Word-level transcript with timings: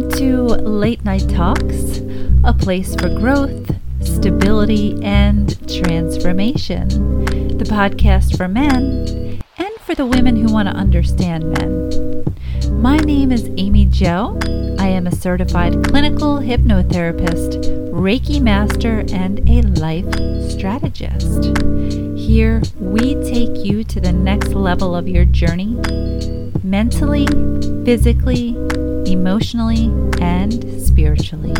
Welcome 0.00 0.18
to 0.18 0.42
Late 0.62 1.04
Night 1.04 1.28
Talks, 1.28 1.98
a 2.42 2.54
place 2.54 2.94
for 2.94 3.10
growth, 3.10 3.76
stability, 4.00 4.98
and 5.02 5.50
transformation. 5.68 6.88
The 6.88 7.66
podcast 7.66 8.38
for 8.38 8.48
men 8.48 9.42
and 9.58 9.74
for 9.80 9.94
the 9.94 10.06
women 10.06 10.36
who 10.36 10.50
want 10.50 10.70
to 10.70 10.74
understand 10.74 11.52
men. 11.52 12.24
My 12.80 12.96
name 12.96 13.30
is 13.30 13.50
Amy 13.58 13.84
Joe. 13.84 14.38
I 14.78 14.88
am 14.88 15.06
a 15.06 15.14
certified 15.14 15.84
clinical 15.84 16.38
hypnotherapist, 16.38 17.60
Reiki 17.92 18.40
master, 18.40 19.04
and 19.12 19.46
a 19.50 19.60
life 19.80 20.10
strategist. 20.50 21.58
Here, 22.18 22.62
we 22.78 23.16
take 23.16 23.66
you 23.66 23.84
to 23.84 24.00
the 24.00 24.14
next 24.14 24.54
level 24.54 24.96
of 24.96 25.06
your 25.06 25.26
journey 25.26 25.74
mentally, 26.64 27.26
physically, 27.84 28.56
emotionally, 29.10 29.86
and 30.20 30.80
spiritually. 30.80 31.52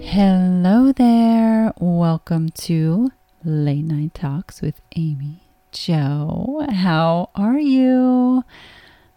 Hello 0.00 0.92
there. 0.92 1.74
Welcome 1.78 2.48
to 2.50 3.10
Late 3.44 3.84
Night 3.84 4.14
Talks 4.14 4.62
with 4.62 4.80
Amy 4.96 5.42
Joe. 5.72 6.66
How 6.70 7.28
are 7.34 7.58
you? 7.58 8.44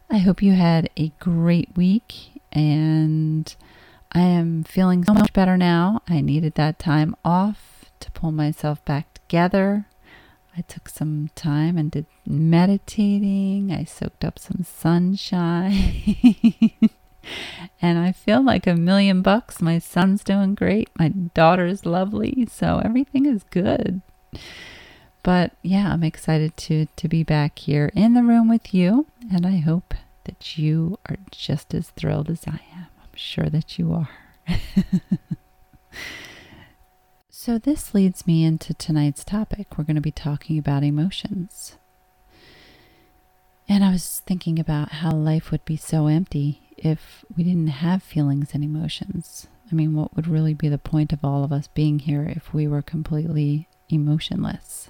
I 0.10 0.18
hope 0.18 0.42
you 0.42 0.52
had 0.54 0.90
a 0.98 1.14
great 1.20 1.70
week 1.76 2.42
and 2.52 3.56
I 4.12 4.20
am 4.20 4.64
feeling 4.64 5.06
so 5.06 5.14
much 5.14 5.32
better 5.32 5.58
now. 5.58 6.02
I 6.10 6.20
needed 6.20 6.56
that 6.56 6.80
time 6.80 7.16
off 7.24 7.86
to 8.02 8.12
pull 8.12 8.32
myself 8.34 8.84
back 8.84 9.13
together. 9.34 9.88
I 10.56 10.62
took 10.62 10.88
some 10.88 11.32
time 11.34 11.76
and 11.76 11.90
did 11.90 12.06
meditating. 12.24 13.72
I 13.72 13.84
soaked 13.84 14.24
up 14.24 14.38
some 14.38 14.64
sunshine. 14.64 15.74
and 17.82 17.98
I 17.98 18.12
feel 18.12 18.44
like 18.44 18.68
a 18.68 18.76
million 18.76 19.24
bucks. 19.24 19.60
My 19.60 19.80
son's 19.80 20.24
doing 20.24 20.54
great. 20.54 20.90
My 21.00 21.08
daughter's 21.10 21.84
lovely. 21.84 22.48
So 22.52 22.80
everything 22.86 23.26
is 23.26 23.42
good. 23.50 24.02
But 25.24 25.54
yeah, 25.64 25.92
I'm 25.92 26.04
excited 26.04 26.56
to 26.58 26.86
to 26.96 27.08
be 27.08 27.24
back 27.24 27.58
here 27.58 27.92
in 27.96 28.14
the 28.14 28.22
room 28.22 28.48
with 28.50 28.72
you 28.72 29.08
and 29.34 29.48
I 29.48 29.58
hope 29.58 29.96
that 30.26 30.60
you 30.60 31.00
are 31.10 31.18
just 31.32 31.74
as 31.74 31.90
thrilled 31.90 32.30
as 32.30 32.44
I 32.46 32.60
am. 32.76 32.88
I'm 33.02 33.16
sure 33.16 33.50
that 33.50 33.80
you 33.80 33.94
are. 33.94 34.10
so, 37.44 37.58
this 37.58 37.94
leads 37.94 38.26
me 38.26 38.46
into 38.46 38.74
tonight's 38.74 39.26
topic. 39.26 39.78
We're 39.78 39.84
going 39.84 39.98
to 39.98 40.02
be 40.02 40.12
talking 40.12 40.58
about 40.58 40.82
emotions. 40.82 41.76
And 43.68 43.84
I 43.84 43.92
was 43.92 44.22
thinking 44.26 44.60
about 44.60 44.94
how 44.94 45.12
life 45.12 45.52
would 45.52 45.66
be 45.66 45.76
so 45.76 46.08
empty 46.08 46.62
if 46.78 47.26
we 47.36 47.44
didn't 47.44 47.68
have 47.68 48.02
feelings 48.02 48.52
and 48.54 48.64
emotions. 48.64 49.48
I 49.70 49.76
mean, 49.76 49.94
what 49.94 50.16
would 50.16 50.26
really 50.26 50.54
be 50.54 50.70
the 50.70 50.78
point 50.78 51.12
of 51.12 51.26
all 51.26 51.44
of 51.44 51.52
us 51.52 51.68
being 51.68 52.00
here 52.00 52.24
if 52.34 52.54
we 52.54 52.66
were 52.66 52.82
completely 52.82 53.68
emotionless? 53.90 54.90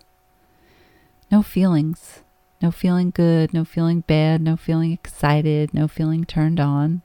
No 1.31 1.41
feelings. 1.41 2.19
No 2.61 2.69
feeling 2.69 3.09
good, 3.09 3.51
no 3.51 3.65
feeling 3.65 4.01
bad, 4.01 4.41
no 4.41 4.57
feeling 4.57 4.91
excited, 4.91 5.73
no 5.73 5.87
feeling 5.87 6.23
turned 6.23 6.59
on. 6.59 7.01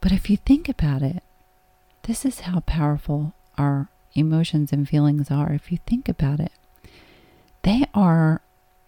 But 0.00 0.10
if 0.10 0.28
you 0.28 0.36
think 0.36 0.68
about 0.68 1.02
it, 1.02 1.22
this 2.02 2.24
is 2.24 2.40
how 2.40 2.58
powerful 2.58 3.34
our 3.58 3.88
emotions 4.14 4.72
and 4.72 4.88
feelings 4.88 5.30
are. 5.30 5.52
If 5.52 5.72
you 5.72 5.78
think 5.86 6.08
about 6.08 6.40
it, 6.40 6.52
they 7.62 7.84
are 7.94 8.40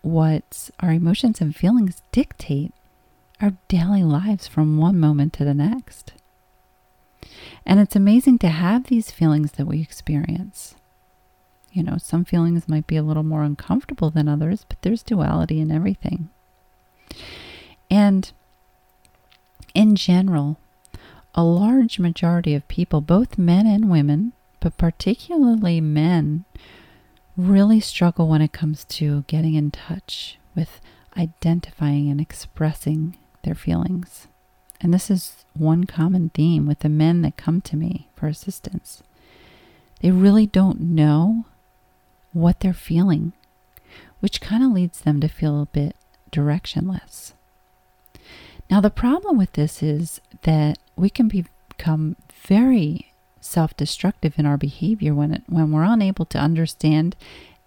what 0.03 0.71
our 0.81 0.93
emotions 0.93 1.41
and 1.41 1.55
feelings 1.55 2.03
dictate 2.13 2.73
our 3.41 3.53
daily 3.69 4.03
lives 4.03 4.47
from 4.47 4.79
one 4.79 4.99
moment 4.99 5.33
to 5.35 5.45
the 5.45 5.55
next. 5.55 6.13
And 7.67 7.81
it's 7.81 7.97
amazing 7.97 8.39
to 8.41 8.49
have 8.49 8.87
these 8.87 9.11
feelings 9.11 9.53
that 9.53 9.67
we 9.67 9.81
experience. 9.81 10.75
You 11.73 11.83
know, 11.83 11.97
some 11.99 12.25
feelings 12.25 12.69
might 12.69 12.87
be 12.87 12.97
a 12.97 13.03
little 13.03 13.23
more 13.23 13.43
uncomfortable 13.43 14.11
than 14.11 14.29
others, 14.29 14.65
but 14.69 14.81
there's 14.83 15.03
duality 15.03 15.61
in 15.61 15.73
everything. 15.73 16.29
And 17.91 18.31
in 19.75 19.97
general, 19.97 20.59
a 21.35 21.43
large 21.43 21.99
majority 21.99 22.55
of 22.55 22.69
people, 22.69 23.01
both 23.01 23.39
men 23.39 23.67
and 23.67 23.91
women, 23.91 24.33
but 24.65 24.79
particularly 24.79 25.79
men, 25.79 26.47
really 27.37 27.81
struggle 27.81 28.29
when 28.29 28.41
it 28.41 28.55
comes 28.55 28.83
to 28.87 29.23
getting 29.27 29.53
in 29.53 29.71
touch 29.71 30.39
with 30.57 30.81
identifying 31.19 32.09
and 32.09 32.19
expressing 32.19 33.15
their 33.43 33.55
feelings. 33.55 34.27
And 34.81 34.95
this 34.95 35.11
is 35.11 35.45
one 35.53 35.85
common 35.85 36.31
theme 36.31 36.65
with 36.65 36.79
the 36.79 36.89
men 36.89 37.21
that 37.21 37.37
come 37.37 37.61
to 37.61 37.77
me 37.77 38.09
for 38.17 38.27
assistance. 38.27 39.03
They 40.01 40.11
really 40.11 40.47
don't 40.47 40.81
know 40.81 41.45
what 42.33 42.61
they're 42.61 42.73
feeling, 42.73 43.35
which 44.21 44.41
kind 44.41 44.65
of 44.65 44.73
leads 44.73 45.03
them 45.03 45.21
to 45.21 45.29
feel 45.29 45.61
a 45.61 45.67
bit 45.67 45.95
directionless. 46.33 47.35
Now, 48.71 48.81
the 48.81 48.89
problem 48.89 49.37
with 49.37 49.53
this 49.53 49.83
is 49.83 50.23
that 50.45 50.79
we 50.97 51.11
can 51.11 51.29
be, 51.29 51.45
become 51.69 52.17
very 52.47 53.11
self 53.44 53.77
destructive 53.77 54.34
in 54.38 54.47
our 54.47 54.56
behavior 54.56 55.15
when, 55.15 55.32
it, 55.32 55.43
when 55.49 55.71
we're 55.71 55.84
unable 55.84 56.25
to 56.27 56.38
understand 56.38 57.16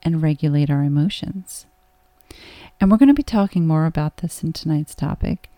and 0.04 0.22
regulate 0.22 0.70
our 0.70 0.84
emotions. 0.84 1.66
And 2.80 2.92
we're 2.92 2.98
going 2.98 3.08
to 3.08 3.14
be 3.14 3.24
talking 3.24 3.66
more 3.66 3.86
about 3.86 4.18
this 4.18 4.44
in 4.44 4.54
tonight's 4.54 4.96
topic. 4.96 5.50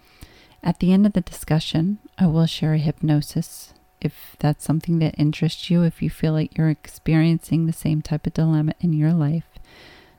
At 0.64 0.80
the 0.80 0.94
end 0.94 1.06
of 1.06 1.14
the 1.14 1.22
discussion, 1.22 2.00
I 2.18 2.28
will 2.28 2.46
share 2.46 2.74
a 2.74 2.80
hypnosis 2.80 3.74
if 4.02 4.36
that's 4.40 4.64
something 4.64 5.00
that 5.00 5.16
interests 5.18 5.70
you, 5.70 5.84
if 5.84 6.02
you 6.02 6.10
feel 6.10 6.34
like 6.34 6.58
you're 6.58 6.70
experiencing 6.70 7.66
the 7.66 7.74
same 7.74 8.02
type 8.02 8.26
of 8.26 8.34
dilemma 8.34 8.74
in 8.80 8.94
your 8.94 9.12
life. 9.12 9.46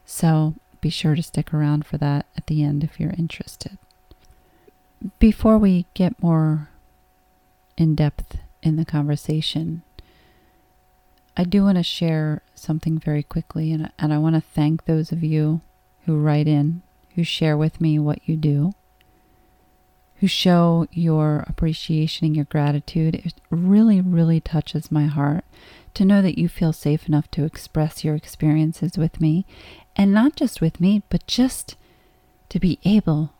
So 0.04 0.54
be 0.80 0.90
sure 0.90 1.14
to 1.14 1.22
stick 1.22 1.52
around 1.54 1.86
for 1.86 1.98
that 1.98 2.26
at 2.36 2.46
the 2.46 2.62
end 2.62 2.84
if 2.84 3.00
you're 3.00 3.14
interested. 3.16 3.78
Before 5.18 5.56
we 5.56 5.86
get 5.94 6.22
more 6.22 6.68
in 7.76 7.94
depth 7.94 8.38
in 8.62 8.76
the 8.76 8.84
conversation, 8.84 9.82
I 11.36 11.44
do 11.44 11.64
want 11.64 11.78
to 11.78 11.82
share 11.82 12.42
something 12.54 12.98
very 12.98 13.22
quickly, 13.22 13.72
and, 13.72 13.90
and 13.98 14.12
I 14.12 14.18
want 14.18 14.34
to 14.34 14.40
thank 14.40 14.84
those 14.84 15.12
of 15.12 15.22
you 15.22 15.60
who 16.04 16.18
write 16.18 16.48
in, 16.48 16.82
who 17.14 17.24
share 17.24 17.56
with 17.56 17.80
me 17.80 17.98
what 17.98 18.20
you 18.26 18.36
do 18.36 18.74
who 20.20 20.26
show 20.26 20.86
your 20.92 21.44
appreciation 21.48 22.26
and 22.26 22.36
your 22.36 22.44
gratitude. 22.44 23.14
It 23.14 23.34
really, 23.48 24.02
really 24.02 24.38
touches 24.38 24.92
my 24.92 25.06
heart 25.06 25.44
to 25.94 26.04
know 26.04 26.20
that 26.20 26.38
you 26.38 26.46
feel 26.46 26.74
safe 26.74 27.08
enough 27.08 27.30
to 27.32 27.44
express 27.44 28.04
your 28.04 28.14
experiences 28.14 28.98
with 28.98 29.18
me. 29.18 29.46
And 29.96 30.12
not 30.12 30.36
just 30.36 30.60
with 30.60 30.78
me, 30.78 31.02
but 31.08 31.26
just 31.26 31.76
to 32.50 32.60
be 32.60 32.78
able 32.84 33.32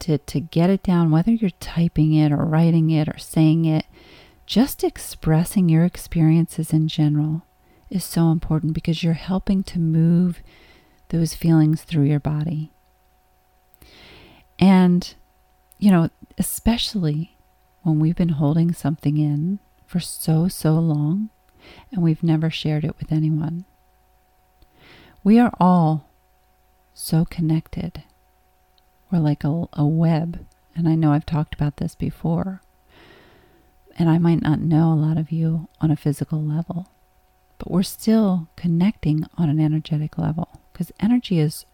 to, 0.00 0.16
to 0.16 0.40
get 0.40 0.70
it 0.70 0.82
down, 0.82 1.10
whether 1.10 1.30
you're 1.30 1.50
typing 1.60 2.14
it 2.14 2.32
or 2.32 2.44
writing 2.46 2.90
it 2.90 3.08
or 3.08 3.18
saying 3.18 3.66
it, 3.66 3.84
just 4.52 4.84
expressing 4.84 5.70
your 5.70 5.82
experiences 5.82 6.74
in 6.74 6.86
general 6.86 7.40
is 7.88 8.04
so 8.04 8.30
important 8.30 8.74
because 8.74 9.02
you're 9.02 9.14
helping 9.14 9.62
to 9.62 9.78
move 9.78 10.42
those 11.08 11.32
feelings 11.32 11.84
through 11.84 12.02
your 12.02 12.20
body. 12.20 12.70
And 14.58 15.14
you 15.78 15.90
know, 15.90 16.10
especially 16.36 17.38
when 17.80 17.98
we've 17.98 18.14
been 18.14 18.28
holding 18.28 18.74
something 18.74 19.16
in 19.16 19.58
for 19.86 20.00
so, 20.00 20.48
so 20.48 20.74
long 20.74 21.30
and 21.90 22.02
we've 22.02 22.22
never 22.22 22.50
shared 22.50 22.84
it 22.84 22.98
with 22.98 23.10
anyone. 23.10 23.64
We 25.24 25.38
are 25.38 25.54
all 25.58 26.10
so 26.92 27.24
connected. 27.24 28.02
We're 29.10 29.20
like 29.20 29.44
a, 29.44 29.64
a 29.72 29.86
web. 29.86 30.44
And 30.76 30.86
I 30.86 30.94
know 30.94 31.12
I've 31.12 31.24
talked 31.24 31.54
about 31.54 31.78
this 31.78 31.94
before. 31.94 32.60
And 33.96 34.08
I 34.08 34.18
might 34.18 34.42
not 34.42 34.60
know 34.60 34.92
a 34.92 34.94
lot 34.94 35.18
of 35.18 35.30
you 35.30 35.68
on 35.80 35.90
a 35.90 35.96
physical 35.96 36.42
level, 36.42 36.88
but 37.58 37.70
we're 37.70 37.82
still 37.82 38.48
connecting 38.56 39.26
on 39.36 39.48
an 39.48 39.60
energetic 39.60 40.16
level 40.18 40.60
because 40.72 40.92
energy 40.98 41.38
is 41.38 41.66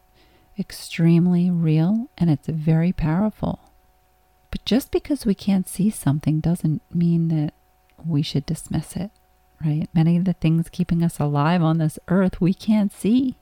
extremely 0.59 1.51
real 1.51 2.11
and 2.19 2.29
it's 2.31 2.49
very 2.49 2.93
powerful. 2.93 3.61
But 4.51 4.65
just 4.65 4.91
because 4.91 5.27
we 5.27 5.35
can't 5.35 5.69
see 5.69 5.91
something 5.91 6.41
doesn't 6.41 6.83
mean 6.93 7.29
that 7.29 7.55
we 8.05 8.23
should 8.23 8.47
dismiss 8.47 8.97
it, 8.97 9.11
right? 9.65 9.89
Many 9.95 10.17
of 10.17 10.25
the 10.25 10.33
things 10.33 10.69
keeping 10.69 11.03
us 11.03 11.19
alive 11.19 11.63
on 11.63 11.79
this 11.79 11.99
earth 12.09 12.41
we 12.41 12.55
can't 12.55 12.93
see. 12.93 13.37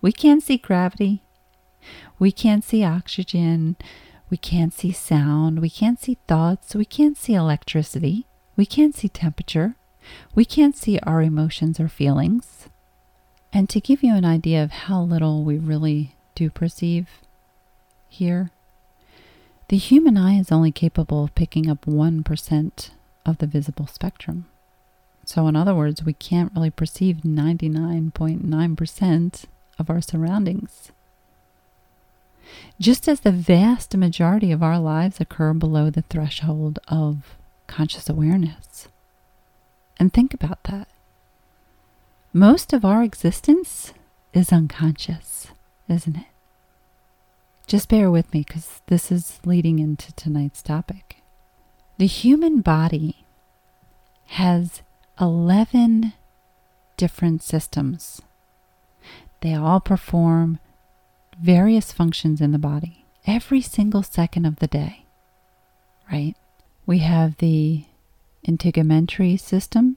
We 0.00 0.12
can't 0.12 0.42
see 0.42 0.56
gravity. 0.56 1.22
We 2.18 2.32
can't 2.32 2.64
see 2.64 2.84
oxygen. 2.84 3.76
We 4.30 4.36
can't 4.36 4.72
see 4.72 4.92
sound. 4.92 5.60
We 5.60 5.68
can't 5.68 6.00
see 6.00 6.16
thoughts. 6.28 6.72
We 6.74 6.84
can't 6.84 7.18
see 7.18 7.34
electricity. 7.34 8.26
We 8.56 8.64
can't 8.64 8.94
see 8.94 9.08
temperature. 9.08 9.74
We 10.34 10.44
can't 10.44 10.76
see 10.76 11.00
our 11.00 11.20
emotions 11.20 11.80
or 11.80 11.88
feelings. 11.88 12.68
And 13.52 13.68
to 13.68 13.80
give 13.80 14.04
you 14.04 14.14
an 14.14 14.24
idea 14.24 14.62
of 14.62 14.70
how 14.70 15.02
little 15.02 15.42
we 15.42 15.58
really 15.58 16.14
do 16.36 16.50
perceive 16.50 17.08
here, 18.08 18.50
the 19.68 19.76
human 19.76 20.16
eye 20.16 20.38
is 20.38 20.52
only 20.52 20.72
capable 20.72 21.24
of 21.24 21.34
picking 21.34 21.68
up 21.68 21.84
1% 21.84 22.90
of 23.26 23.38
the 23.38 23.46
visible 23.46 23.86
spectrum. 23.86 24.46
So, 25.24 25.48
in 25.48 25.56
other 25.56 25.74
words, 25.74 26.04
we 26.04 26.12
can't 26.12 26.52
really 26.54 26.70
perceive 26.70 27.16
99.9% 27.18 29.44
of 29.78 29.90
our 29.90 30.00
surroundings. 30.00 30.92
Just 32.78 33.08
as 33.08 33.20
the 33.20 33.32
vast 33.32 33.96
majority 33.96 34.52
of 34.52 34.62
our 34.62 34.78
lives 34.78 35.20
occur 35.20 35.52
below 35.52 35.90
the 35.90 36.02
threshold 36.02 36.78
of 36.88 37.36
conscious 37.66 38.08
awareness. 38.08 38.88
And 39.98 40.12
think 40.12 40.32
about 40.32 40.64
that. 40.64 40.88
Most 42.32 42.72
of 42.72 42.84
our 42.84 43.02
existence 43.02 43.92
is 44.32 44.52
unconscious, 44.52 45.48
isn't 45.88 46.16
it? 46.16 46.26
Just 47.66 47.88
bear 47.88 48.10
with 48.10 48.32
me 48.32 48.44
because 48.46 48.80
this 48.86 49.12
is 49.12 49.40
leading 49.44 49.78
into 49.78 50.12
tonight's 50.14 50.62
topic. 50.62 51.18
The 51.98 52.06
human 52.06 52.62
body 52.62 53.24
has 54.26 54.82
11 55.20 56.14
different 56.96 57.42
systems. 57.42 58.22
They 59.40 59.54
all 59.54 59.80
perform 59.80 60.58
various 61.42 61.92
functions 61.92 62.40
in 62.40 62.52
the 62.52 62.58
body 62.58 63.06
every 63.26 63.60
single 63.60 64.02
second 64.02 64.44
of 64.44 64.56
the 64.56 64.66
day, 64.66 65.04
right? 66.10 66.34
We 66.86 66.98
have 66.98 67.36
the 67.36 67.84
integumentary 68.46 69.38
system, 69.38 69.96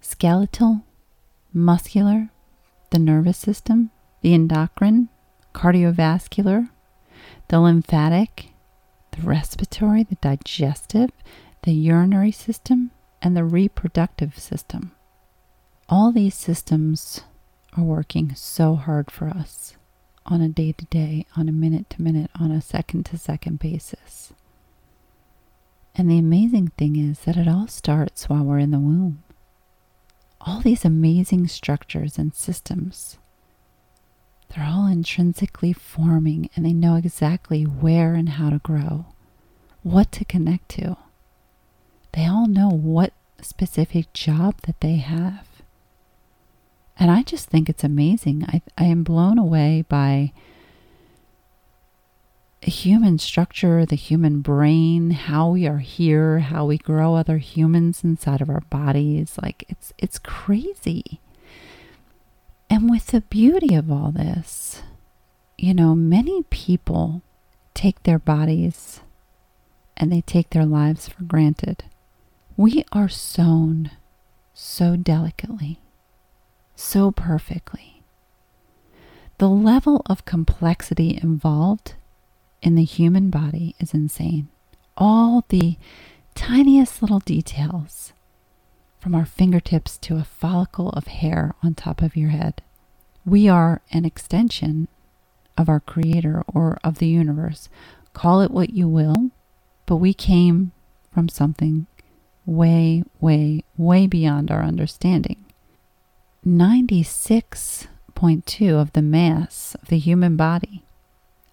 skeletal, 0.00 0.82
muscular, 1.52 2.30
the 2.90 2.98
nervous 2.98 3.38
system, 3.38 3.90
the 4.20 4.34
endocrine, 4.34 5.08
cardiovascular, 5.54 6.70
the 7.48 7.60
lymphatic, 7.60 8.50
the 9.12 9.22
respiratory, 9.22 10.02
the 10.02 10.16
digestive, 10.16 11.10
the 11.62 11.72
urinary 11.72 12.32
system, 12.32 12.90
and 13.22 13.36
the 13.36 13.44
reproductive 13.44 14.38
system. 14.38 14.92
All 15.88 16.12
these 16.12 16.34
systems 16.34 17.22
are 17.76 17.84
working 17.84 18.34
so 18.34 18.74
hard 18.74 19.10
for 19.10 19.28
us 19.28 19.75
on 20.26 20.40
a 20.40 20.48
day 20.48 20.72
to 20.72 20.84
day, 20.86 21.26
on 21.36 21.48
a 21.48 21.52
minute 21.52 21.88
to 21.90 22.02
minute, 22.02 22.30
on 22.38 22.50
a 22.50 22.60
second 22.60 23.06
to 23.06 23.18
second 23.18 23.58
basis. 23.58 24.32
And 25.94 26.10
the 26.10 26.18
amazing 26.18 26.68
thing 26.76 26.96
is 26.96 27.20
that 27.20 27.36
it 27.36 27.48
all 27.48 27.66
starts 27.68 28.28
while 28.28 28.44
we're 28.44 28.58
in 28.58 28.70
the 28.70 28.78
womb. 28.78 29.22
All 30.40 30.60
these 30.60 30.84
amazing 30.84 31.48
structures 31.48 32.18
and 32.18 32.34
systems, 32.34 33.18
they're 34.48 34.66
all 34.66 34.86
intrinsically 34.86 35.72
forming 35.72 36.50
and 36.54 36.64
they 36.64 36.72
know 36.72 36.96
exactly 36.96 37.64
where 37.64 38.14
and 38.14 38.30
how 38.30 38.50
to 38.50 38.58
grow, 38.58 39.06
what 39.82 40.12
to 40.12 40.24
connect 40.24 40.68
to. 40.70 40.96
They 42.12 42.26
all 42.26 42.46
know 42.46 42.68
what 42.68 43.12
specific 43.42 44.12
job 44.12 44.60
that 44.62 44.80
they 44.80 44.96
have. 44.96 45.45
And 46.98 47.10
I 47.10 47.22
just 47.22 47.48
think 47.48 47.68
it's 47.68 47.84
amazing. 47.84 48.44
I, 48.48 48.62
I 48.78 48.84
am 48.84 49.02
blown 49.02 49.38
away 49.38 49.84
by 49.88 50.32
human 52.62 53.18
structure, 53.18 53.86
the 53.86 53.96
human 53.96 54.40
brain, 54.40 55.10
how 55.10 55.50
we 55.50 55.66
are 55.66 55.78
here, 55.78 56.40
how 56.40 56.66
we 56.66 56.78
grow 56.78 57.14
other 57.14 57.38
humans 57.38 58.02
inside 58.02 58.40
of 58.40 58.50
our 58.50 58.62
bodies. 58.62 59.38
Like 59.40 59.64
it's 59.68 59.92
it's 59.98 60.18
crazy. 60.18 61.20
And 62.68 62.90
with 62.90 63.08
the 63.08 63.20
beauty 63.20 63.74
of 63.74 63.90
all 63.90 64.10
this, 64.10 64.82
you 65.56 65.72
know, 65.72 65.94
many 65.94 66.42
people 66.44 67.22
take 67.74 68.02
their 68.02 68.18
bodies 68.18 69.00
and 69.96 70.12
they 70.12 70.20
take 70.22 70.50
their 70.50 70.66
lives 70.66 71.08
for 71.08 71.22
granted. 71.22 71.84
We 72.56 72.84
are 72.90 73.08
sewn 73.08 73.92
so 74.52 74.96
delicately 74.96 75.78
so 76.76 77.10
perfectly. 77.10 78.02
The 79.38 79.48
level 79.48 80.02
of 80.06 80.24
complexity 80.24 81.18
involved 81.22 81.94
in 82.62 82.74
the 82.74 82.84
human 82.84 83.30
body 83.30 83.74
is 83.80 83.92
insane. 83.92 84.48
All 84.96 85.44
the 85.48 85.76
tiniest 86.34 87.02
little 87.02 87.20
details, 87.20 88.12
from 88.98 89.14
our 89.14 89.24
fingertips 89.24 89.98
to 89.98 90.16
a 90.16 90.24
follicle 90.24 90.90
of 90.90 91.06
hair 91.06 91.54
on 91.62 91.74
top 91.74 92.02
of 92.02 92.16
your 92.16 92.30
head. 92.30 92.62
We 93.24 93.48
are 93.48 93.80
an 93.92 94.04
extension 94.04 94.88
of 95.56 95.68
our 95.68 95.80
Creator 95.80 96.44
or 96.52 96.78
of 96.82 96.98
the 96.98 97.08
universe. 97.08 97.68
Call 98.12 98.40
it 98.40 98.50
what 98.50 98.70
you 98.70 98.88
will, 98.88 99.30
but 99.86 99.96
we 99.96 100.12
came 100.14 100.72
from 101.12 101.28
something 101.28 101.86
way, 102.44 103.04
way, 103.20 103.64
way 103.76 104.06
beyond 104.06 104.50
our 104.50 104.62
understanding. 104.62 105.45
96.2 106.46 108.80
of 108.80 108.92
the 108.92 109.02
mass 109.02 109.74
of 109.82 109.88
the 109.88 109.98
human 109.98 110.36
body 110.36 110.84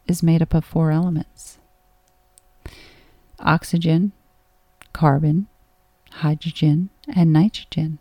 is 0.08 0.22
made 0.22 0.40
up 0.42 0.54
of 0.54 0.64
four 0.64 0.92
elements 0.92 1.58
oxygen, 3.40 4.12
carbon, 4.94 5.48
hydrogen, 6.12 6.90
and 7.14 7.34
nitrogen. 7.34 7.98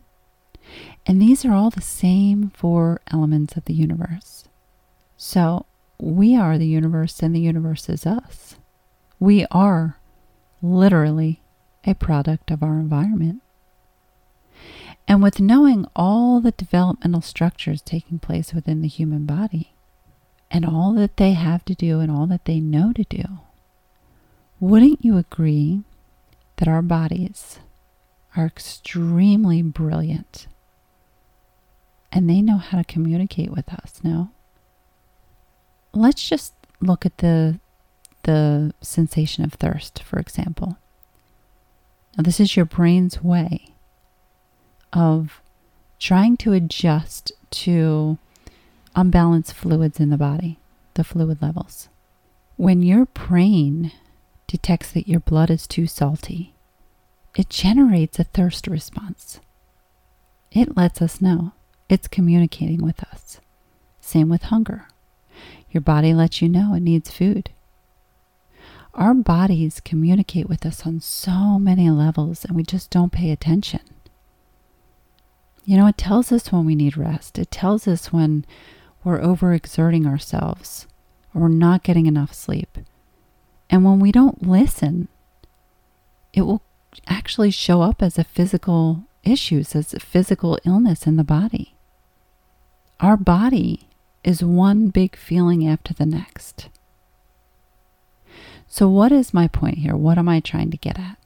And 1.05 1.21
these 1.21 1.43
are 1.43 1.51
all 1.53 1.69
the 1.71 1.81
same 1.81 2.51
four 2.53 3.01
elements 3.11 3.57
of 3.57 3.65
the 3.65 3.73
universe. 3.73 4.45
So 5.17 5.65
we 5.99 6.37
are 6.37 6.57
the 6.57 6.67
universe, 6.67 7.21
and 7.23 7.35
the 7.35 7.41
universe 7.41 7.89
is 7.89 8.05
us. 8.05 8.55
We 9.19 9.45
are 9.51 9.97
literally 10.61 11.41
a 11.85 11.93
product 11.95 12.51
of 12.51 12.63
our 12.63 12.79
environment. 12.79 13.42
And 15.07 15.21
with 15.21 15.39
knowing 15.39 15.85
all 15.95 16.39
the 16.39 16.51
developmental 16.51 17.21
structures 17.21 17.81
taking 17.81 18.19
place 18.19 18.53
within 18.53 18.81
the 18.81 18.87
human 18.87 19.25
body 19.25 19.73
and 20.49 20.65
all 20.65 20.93
that 20.93 21.17
they 21.17 21.33
have 21.33 21.65
to 21.65 21.75
do 21.75 21.99
and 21.99 22.11
all 22.11 22.25
that 22.27 22.45
they 22.45 22.59
know 22.59 22.93
to 22.93 23.03
do, 23.03 23.23
wouldn't 24.59 25.03
you 25.03 25.17
agree 25.17 25.81
that 26.57 26.67
our 26.67 26.81
bodies 26.81 27.59
are 28.35 28.45
extremely 28.45 29.61
brilliant 29.61 30.47
and 32.11 32.29
they 32.29 32.41
know 32.41 32.57
how 32.57 32.77
to 32.77 32.83
communicate 32.83 33.51
with 33.51 33.73
us? 33.73 33.99
No? 34.03 34.31
Let's 35.93 36.27
just 36.27 36.53
look 36.79 37.05
at 37.05 37.17
the 37.19 37.59
the 38.23 38.73
sensation 38.79 39.43
of 39.43 39.53
thirst, 39.53 40.01
for 40.01 40.17
example. 40.17 40.77
Now, 42.15 42.23
this 42.23 42.39
is 42.39 42.55
your 42.55 42.65
brain's 42.65 43.21
way 43.21 43.72
of 44.93 45.41
trying 45.99 46.37
to 46.37 46.53
adjust 46.53 47.31
to 47.49 48.17
unbalanced 48.95 49.53
fluids 49.53 49.99
in 49.99 50.09
the 50.09 50.17
body, 50.17 50.59
the 50.93 51.03
fluid 51.03 51.41
levels. 51.41 51.89
When 52.55 52.83
your 52.83 53.05
brain 53.07 53.91
detects 54.47 54.91
that 54.91 55.07
your 55.07 55.19
blood 55.19 55.49
is 55.49 55.65
too 55.67 55.87
salty, 55.87 56.53
it 57.35 57.49
generates 57.49 58.19
a 58.19 58.23
thirst 58.23 58.67
response. 58.67 59.39
It 60.51 60.77
lets 60.77 61.01
us 61.01 61.19
know 61.19 61.53
it's 61.89 62.07
communicating 62.07 62.83
with 62.83 63.03
us. 63.03 63.39
Same 63.99 64.29
with 64.29 64.43
hunger. 64.43 64.87
Your 65.71 65.81
body 65.81 66.13
lets 66.13 66.41
you 66.41 66.49
know 66.49 66.75
it 66.75 66.81
needs 66.81 67.09
food. 67.09 67.49
Our 68.93 69.15
bodies 69.15 69.79
communicate 69.79 70.47
with 70.47 70.63
us 70.67 70.85
on 70.85 70.99
so 71.01 71.57
many 71.57 71.89
levels, 71.89 72.45
and 72.45 72.55
we 72.55 72.61
just 72.61 72.91
don't 72.91 73.11
pay 73.11 73.31
attention. 73.31 73.79
You 75.65 75.77
know, 75.77 75.87
it 75.87 75.97
tells 75.97 76.31
us 76.31 76.51
when 76.51 76.65
we 76.65 76.75
need 76.75 76.97
rest. 76.97 77.39
It 77.39 77.51
tells 77.51 77.87
us 77.87 78.11
when 78.11 78.45
we're 79.03 79.19
overexerting 79.19 80.05
ourselves 80.05 80.87
or 81.33 81.41
we're 81.41 81.47
not 81.49 81.83
getting 81.83 82.05
enough 82.05 82.33
sleep. 82.33 82.77
And 83.69 83.85
when 83.85 83.99
we 83.99 84.11
don't 84.11 84.47
listen, 84.47 85.07
it 86.33 86.41
will 86.41 86.61
actually 87.07 87.51
show 87.51 87.81
up 87.81 88.01
as 88.01 88.17
a 88.17 88.23
physical 88.23 89.05
issues, 89.23 89.75
as 89.75 89.93
a 89.93 89.99
physical 89.99 90.59
illness 90.65 91.07
in 91.07 91.15
the 91.15 91.23
body. 91.23 91.75
Our 92.99 93.17
body 93.17 93.87
is 94.23 94.43
one 94.43 94.89
big 94.89 95.15
feeling 95.15 95.67
after 95.67 95.93
the 95.93 96.05
next. 96.05 96.69
So, 98.67 98.87
what 98.89 99.11
is 99.11 99.33
my 99.33 99.47
point 99.47 99.79
here? 99.79 99.95
What 99.95 100.17
am 100.17 100.27
I 100.27 100.39
trying 100.39 100.71
to 100.71 100.77
get 100.77 100.97
at? 100.97 101.17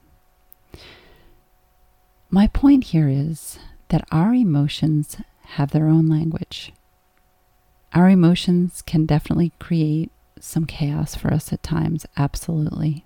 My 2.30 2.46
point 2.48 2.84
here 2.84 3.08
is 3.08 3.58
that 3.88 4.06
our 4.10 4.34
emotions 4.34 5.16
have 5.56 5.70
their 5.70 5.88
own 5.88 6.08
language. 6.08 6.72
Our 7.94 8.10
emotions 8.10 8.82
can 8.82 9.06
definitely 9.06 9.52
create 9.58 10.10
some 10.40 10.66
chaos 10.66 11.14
for 11.14 11.32
us 11.32 11.52
at 11.52 11.62
times, 11.62 12.06
absolutely. 12.16 13.04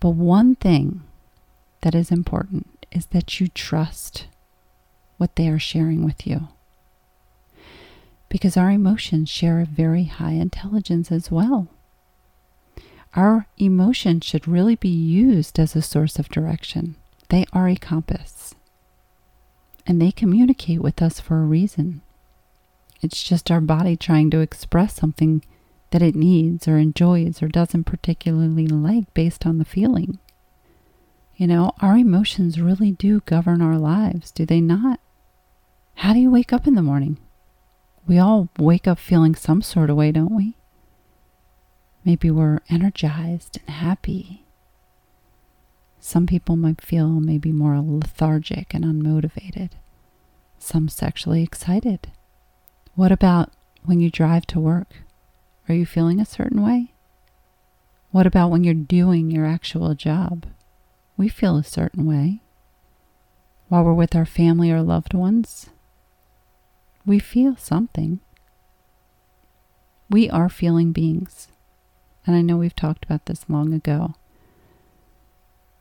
But 0.00 0.10
one 0.10 0.56
thing 0.56 1.02
that 1.82 1.94
is 1.94 2.10
important 2.10 2.86
is 2.90 3.06
that 3.06 3.40
you 3.40 3.48
trust 3.48 4.26
what 5.18 5.36
they 5.36 5.48
are 5.48 5.58
sharing 5.58 6.04
with 6.04 6.26
you. 6.26 6.48
because 8.28 8.56
our 8.56 8.70
emotions 8.70 9.28
share 9.28 9.60
a 9.60 9.64
very 9.66 10.04
high 10.04 10.32
intelligence 10.32 11.10
as 11.10 11.30
well. 11.30 11.68
Our 13.14 13.46
emotions 13.58 14.24
should 14.24 14.46
really 14.46 14.76
be 14.76 14.88
used 14.88 15.58
as 15.58 15.74
a 15.74 15.82
source 15.82 16.18
of 16.18 16.28
direction. 16.28 16.94
They 17.28 17.44
are 17.52 17.68
a 17.68 17.76
compass, 17.76 18.54
and 19.90 20.00
they 20.00 20.12
communicate 20.12 20.80
with 20.80 21.02
us 21.02 21.18
for 21.18 21.38
a 21.38 21.44
reason. 21.46 22.00
It's 23.02 23.24
just 23.24 23.50
our 23.50 23.60
body 23.60 23.96
trying 23.96 24.30
to 24.30 24.38
express 24.38 24.94
something 24.94 25.44
that 25.90 26.00
it 26.00 26.14
needs 26.14 26.68
or 26.68 26.78
enjoys 26.78 27.42
or 27.42 27.48
doesn't 27.48 27.82
particularly 27.82 28.68
like 28.68 29.12
based 29.14 29.44
on 29.44 29.58
the 29.58 29.64
feeling. 29.64 30.20
You 31.34 31.48
know, 31.48 31.72
our 31.80 31.96
emotions 31.96 32.60
really 32.60 32.92
do 32.92 33.18
govern 33.22 33.60
our 33.60 33.78
lives, 33.78 34.30
do 34.30 34.46
they 34.46 34.60
not? 34.60 35.00
How 35.96 36.12
do 36.12 36.20
you 36.20 36.30
wake 36.30 36.52
up 36.52 36.68
in 36.68 36.76
the 36.76 36.82
morning? 36.82 37.18
We 38.06 38.16
all 38.16 38.48
wake 38.60 38.86
up 38.86 39.00
feeling 39.00 39.34
some 39.34 39.60
sort 39.60 39.90
of 39.90 39.96
way, 39.96 40.12
don't 40.12 40.36
we? 40.36 40.56
Maybe 42.04 42.30
we're 42.30 42.60
energized 42.68 43.58
and 43.66 43.74
happy. 43.74 44.46
Some 45.98 46.28
people 46.28 46.54
might 46.54 46.80
feel 46.80 47.08
maybe 47.08 47.50
more 47.50 47.80
lethargic 47.80 48.72
and 48.72 48.84
unmotivated. 48.84 49.70
Some 50.62 50.88
sexually 50.88 51.42
excited. 51.42 52.12
What 52.94 53.10
about 53.10 53.50
when 53.82 53.98
you 53.98 54.10
drive 54.10 54.46
to 54.48 54.60
work? 54.60 54.98
Are 55.68 55.74
you 55.74 55.86
feeling 55.86 56.20
a 56.20 56.26
certain 56.26 56.62
way? 56.62 56.92
What 58.10 58.26
about 58.26 58.50
when 58.50 58.62
you're 58.62 58.74
doing 58.74 59.30
your 59.30 59.46
actual 59.46 59.94
job? 59.94 60.46
We 61.16 61.28
feel 61.28 61.56
a 61.56 61.64
certain 61.64 62.04
way. 62.06 62.42
While 63.68 63.84
we're 63.84 63.94
with 63.94 64.14
our 64.14 64.26
family 64.26 64.70
or 64.70 64.82
loved 64.82 65.14
ones, 65.14 65.70
we 67.06 67.18
feel 67.18 67.56
something. 67.56 68.20
We 70.10 70.28
are 70.28 70.50
feeling 70.50 70.92
beings. 70.92 71.48
And 72.26 72.36
I 72.36 72.42
know 72.42 72.58
we've 72.58 72.76
talked 72.76 73.04
about 73.04 73.26
this 73.26 73.46
long 73.48 73.72
ago. 73.72 74.14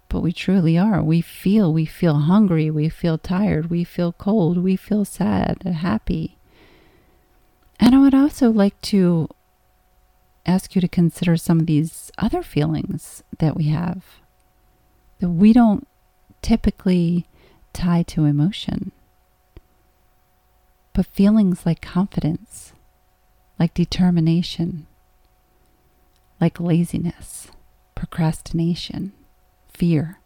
But 0.10 0.22
we 0.22 0.34
truly 0.34 0.78
are. 0.78 1.02
We 1.04 1.22
feel, 1.22 1.72
we 1.72 1.86
feel 1.86 2.16
hungry, 2.16 2.72
we 2.72 2.90
feel 2.90 3.18
tired, 3.18 3.70
we 3.70 3.84
feel 3.84 4.12
cold, 4.12 4.58
we 4.58 4.76
feel 4.76 5.06
sad, 5.06 5.60
and 5.64 5.76
happy. 5.76 6.38
And 7.80 7.96
I 7.96 8.00
would 8.00 8.16
also 8.16 8.50
like 8.50 8.80
to 8.82 9.30
ask 10.46 10.74
you 10.74 10.82
to 10.82 10.88
consider 10.88 11.38
some 11.38 11.60
of 11.60 11.68
these 11.68 12.12
other 12.18 12.42
feelings 12.42 13.24
that 13.38 13.56
we 13.56 13.66
have 13.66 14.04
that 15.20 15.30
we 15.30 15.54
don't 15.54 15.88
typically 16.42 17.28
tie 17.74 18.04
to 18.04 18.26
emotion. 18.26 18.92
But 20.94 21.06
feelings 21.06 21.66
like 21.66 21.82
confidence, 21.82 22.74
like 23.60 23.74
determination, 23.74 24.88
like 26.42 26.60
laziness, 26.60 27.50
procrastination, 27.96 29.14
fear. 29.80 30.20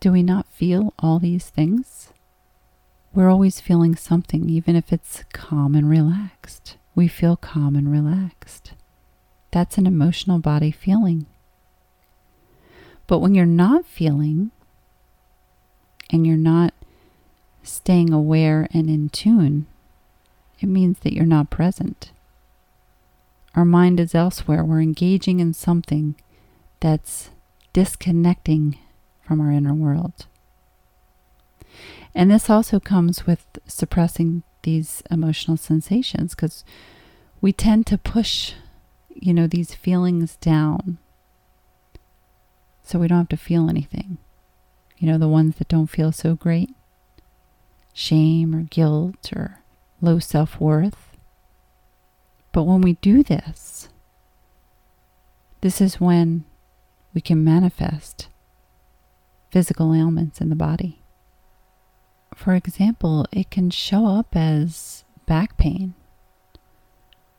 Do 0.00 0.10
we 0.10 0.24
not 0.24 0.48
feel 0.48 0.92
all 0.98 1.20
these 1.20 1.48
things? 1.48 2.12
We're 3.14 3.30
always 3.30 3.60
feeling 3.60 3.94
something, 3.94 4.50
even 4.50 4.74
if 4.74 4.92
it's 4.92 5.22
calm 5.32 5.76
and 5.76 5.88
relaxed. 5.88 6.76
We 6.96 7.06
feel 7.06 7.36
calm 7.36 7.76
and 7.76 7.90
relaxed. 7.90 8.72
That's 9.52 9.78
an 9.78 9.86
emotional 9.86 10.40
body 10.40 10.72
feeling. 10.72 11.26
But 13.06 13.20
when 13.20 13.34
you're 13.34 13.46
not 13.46 13.86
feeling 13.86 14.50
and 16.10 16.26
you're 16.26 16.36
not 16.36 16.74
staying 17.62 18.12
aware 18.12 18.66
and 18.72 18.90
in 18.90 19.08
tune, 19.08 19.66
it 20.58 20.66
means 20.66 20.98
that 21.00 21.12
you're 21.12 21.24
not 21.26 21.48
present. 21.48 22.10
Our 23.54 23.64
mind 23.64 24.00
is 24.00 24.16
elsewhere. 24.16 24.64
We're 24.64 24.80
engaging 24.80 25.38
in 25.38 25.52
something 25.52 26.16
that's 26.80 27.30
disconnecting 27.72 28.78
from 29.22 29.40
our 29.40 29.50
inner 29.50 29.74
world. 29.74 30.26
And 32.14 32.30
this 32.30 32.50
also 32.50 32.80
comes 32.80 33.26
with 33.26 33.46
suppressing 33.66 34.42
these 34.62 35.02
emotional 35.10 35.56
sensations 35.56 36.34
because 36.34 36.64
we 37.40 37.52
tend 37.52 37.86
to 37.86 37.98
push, 37.98 38.54
you 39.08 39.32
know, 39.32 39.46
these 39.46 39.74
feelings 39.74 40.36
down 40.36 40.98
so 42.82 42.98
we 42.98 43.08
don't 43.08 43.18
have 43.18 43.28
to 43.28 43.36
feel 43.36 43.70
anything. 43.70 44.18
You 44.98 45.06
know, 45.06 45.18
the 45.18 45.28
ones 45.28 45.56
that 45.56 45.68
don't 45.68 45.86
feel 45.86 46.12
so 46.12 46.34
great 46.34 46.74
shame 47.92 48.54
or 48.54 48.62
guilt 48.62 49.32
or 49.34 49.60
low 50.00 50.18
self 50.18 50.60
worth. 50.60 51.16
But 52.52 52.64
when 52.64 52.80
we 52.80 52.94
do 52.94 53.22
this, 53.22 53.88
this 55.60 55.80
is 55.80 56.00
when 56.00 56.44
we 57.14 57.20
can 57.20 57.44
manifest 57.44 58.28
physical 59.50 59.94
ailments 59.94 60.40
in 60.40 60.48
the 60.48 60.56
body. 60.56 61.02
For 62.34 62.54
example, 62.54 63.26
it 63.32 63.50
can 63.50 63.70
show 63.70 64.06
up 64.06 64.36
as 64.36 65.04
back 65.26 65.56
pain, 65.56 65.94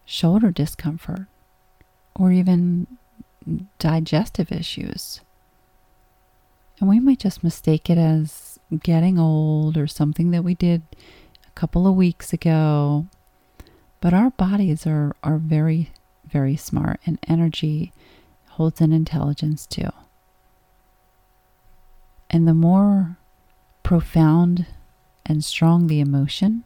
shoulder 0.06 0.52
discomfort, 0.52 1.28
or 2.16 2.32
even 2.32 2.88
digestive 3.80 4.52
issues. 4.52 5.22
And 6.80 6.90
we 6.90 7.00
might 7.00 7.20
just 7.20 7.44
mistake 7.44 7.90
it 7.90 7.98
as 7.98 8.60
getting 8.84 9.18
old 9.18 9.78
or 9.78 9.88
something 9.88 10.32
that 10.32 10.44
we 10.44 10.56
did 10.56 10.82
a 11.48 11.52
couple 11.52 11.88
of 11.88 11.96
weeks 11.96 12.34
ago. 12.34 13.08
But 14.02 14.14
our 14.14 14.32
bodies 14.32 14.88
are, 14.88 15.16
are 15.24 15.38
very, 15.38 15.92
very 16.28 16.56
smart, 16.56 17.00
and 17.06 17.20
energy 17.28 17.94
holds 18.62 18.80
an 18.80 18.94
intelligence 18.94 19.66
too. 19.66 19.90
And 22.30 22.48
the 22.48 22.54
more 22.54 23.18
profound 23.82 24.68
and 25.26 25.44
strong 25.44 25.88
the 25.88 26.00
emotion, 26.00 26.64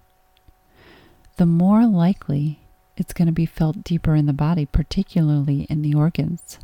the 1.38 1.46
more 1.46 1.86
likely 1.86 2.60
it's 2.98 3.14
going 3.14 3.28
to 3.28 3.32
be 3.32 3.46
felt 3.46 3.86
deeper 3.86 4.14
in 4.14 4.26
the 4.26 4.34
body, 4.34 4.66
particularly 4.66 5.68
in 5.70 5.84
the 5.84 5.94
organs. 5.94 6.60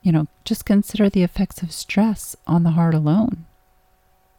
You 0.00 0.12
know, 0.12 0.28
just 0.44 0.64
consider 0.64 1.10
the 1.10 1.24
effects 1.24 1.60
of 1.60 1.72
stress 1.72 2.36
on 2.46 2.62
the 2.62 2.76
heart 2.78 2.94
alone. 2.94 3.46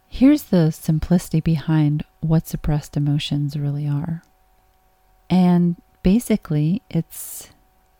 Here's 0.07 0.43
the 0.43 0.71
simplicity 0.71 1.41
behind 1.41 2.05
what 2.21 2.47
suppressed 2.47 2.95
emotions 2.95 3.57
really 3.57 3.89
are. 3.89 4.23
And 5.29 5.75
basically, 6.01 6.81
it's 6.89 7.49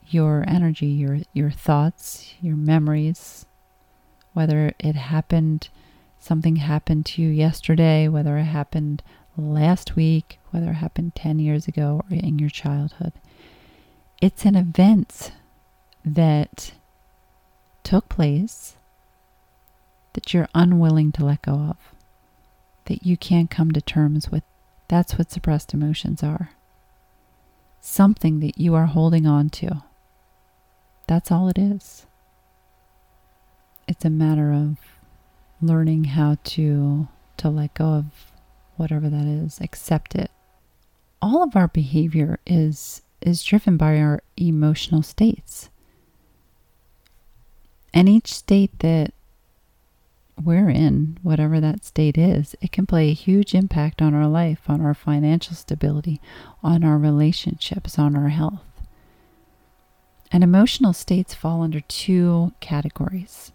your 0.08 0.44
energy, 0.48 0.88
your 0.88 1.20
your 1.34 1.52
thoughts, 1.52 2.34
your 2.42 2.56
memories, 2.56 3.46
whether 4.34 4.74
it 4.80 4.96
happened 4.96 5.70
something 6.22 6.58
happened 6.58 7.06
to 7.08 7.22
you 7.22 7.30
yesterday, 7.30 8.08
whether 8.08 8.38
it 8.38 8.44
happened 8.44 9.02
last 9.36 9.96
week, 9.96 10.40
whether 10.52 10.70
it 10.70 10.76
happened 10.76 11.16
10 11.16 11.40
years 11.40 11.68
ago 11.68 12.04
or 12.10 12.16
in 12.16 12.38
your 12.38 12.50
childhood. 12.50 13.14
It's 14.22 14.46
an 14.46 14.56
event 14.56 15.34
that 16.06 16.74
took 17.84 18.08
place 18.08 18.76
that 20.14 20.34
you're 20.34 20.50
unwilling 20.54 21.12
to 21.14 21.26
let 21.26 21.42
go 21.42 21.54
of, 21.54 21.78
that 22.86 23.06
you 23.06 23.18
can't 23.18 23.50
come 23.50 23.72
to 23.72 23.82
terms 23.82 24.30
with. 24.30 24.44
That's 24.88 25.18
what 25.18 25.32
suppressed 25.32 25.74
emotions 25.74 26.22
are. 26.22 26.52
Something 27.80 28.42
that 28.42 28.60
you 28.60 28.76
are 28.76 28.86
holding 28.86 29.26
on 29.26 29.50
to 29.52 29.84
that's 31.12 31.30
all 31.30 31.50
it 31.50 31.58
is. 31.58 32.06
It's 33.86 34.06
a 34.06 34.10
matter 34.10 34.54
of 34.54 34.78
learning 35.62 36.06
how 36.06 36.38
to 36.56 37.10
to 37.36 37.50
let 37.50 37.74
go 37.74 37.86
of 37.86 38.06
whatever 38.78 39.10
that 39.10 39.26
is, 39.26 39.60
accept 39.60 40.16
it. 40.16 40.32
All 41.22 41.44
of 41.44 41.54
our 41.58 41.68
behavior 41.68 42.40
is 42.48 43.02
is 43.20 43.44
driven 43.44 43.76
by 43.76 43.98
our 44.00 44.24
emotional 44.38 45.04
states. 45.04 45.70
And 47.94 48.08
each 48.08 48.34
state 48.34 48.80
that 48.80 49.14
we're 50.42 50.70
in, 50.70 51.18
whatever 51.24 51.60
that 51.60 51.84
state 51.84 52.18
is, 52.18 52.56
it 52.62 52.72
can 52.72 52.86
play 52.86 53.10
a 53.10 53.14
huge 53.14 53.54
impact 53.54 54.02
on 54.02 54.14
our 54.14 54.30
life, 54.30 54.62
on 54.70 54.80
our 54.80 54.94
financial 54.94 55.56
stability, 55.56 56.22
on 56.64 56.86
our 56.86 56.98
relationships, 56.98 58.00
on 58.00 58.16
our 58.16 58.30
health. 58.30 58.71
And 60.32 60.44
emotional 60.44 60.94
states 60.94 61.34
fall 61.34 61.62
under 61.62 61.82
two 61.82 62.54
categories. 62.62 63.52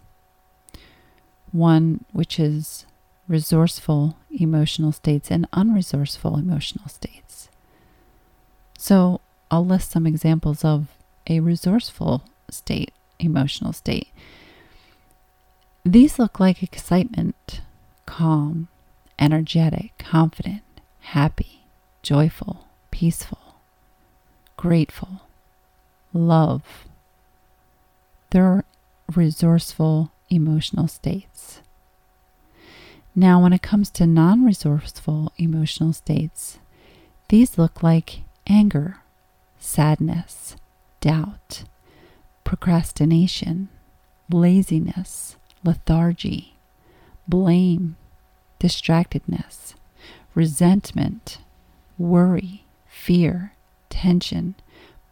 One, 1.51 2.05
which 2.11 2.39
is 2.39 2.85
resourceful 3.27 4.15
emotional 4.29 4.91
states 4.91 5.31
and 5.31 5.49
unresourceful 5.51 6.37
emotional 6.39 6.87
states. 6.87 7.49
So 8.77 9.21
I'll 9.49 9.65
list 9.65 9.91
some 9.91 10.05
examples 10.05 10.63
of 10.63 10.87
a 11.25 11.39
resourceful 11.39 12.23
state, 12.49 12.93
emotional 13.19 13.73
state. 13.73 14.09
These 15.83 16.19
look 16.19 16.39
like 16.39 16.61
excitement, 16.61 17.61
calm, 18.05 18.67
energetic, 19.17 19.97
confident, 19.97 20.61
happy, 20.99 21.63
joyful, 22.03 22.67
peaceful, 22.91 23.55
grateful, 24.57 25.21
love. 26.13 26.87
They're 28.31 28.63
resourceful 29.15 30.11
emotional 30.29 30.87
states. 30.87 31.61
Now, 33.15 33.41
when 33.41 33.53
it 33.53 33.61
comes 33.61 33.89
to 33.91 34.05
non 34.05 34.45
resourceful 34.45 35.31
emotional 35.37 35.93
states, 35.93 36.59
these 37.29 37.57
look 37.57 37.81
like 37.81 38.21
anger, 38.45 38.97
sadness, 39.57 40.55
doubt, 41.01 41.63
procrastination, 42.43 43.69
laziness, 44.31 45.35
lethargy, 45.63 46.55
blame, 47.27 47.95
distractedness, 48.59 49.73
resentment, 50.35 51.39
worry, 51.97 52.65
fear, 52.85 53.53
tension, 53.89 54.55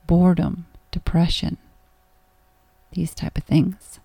boredom, 0.05 0.65
depression, 0.95 1.57
these 2.93 3.13
type 3.13 3.37
of 3.37 3.43
things. 3.43 3.99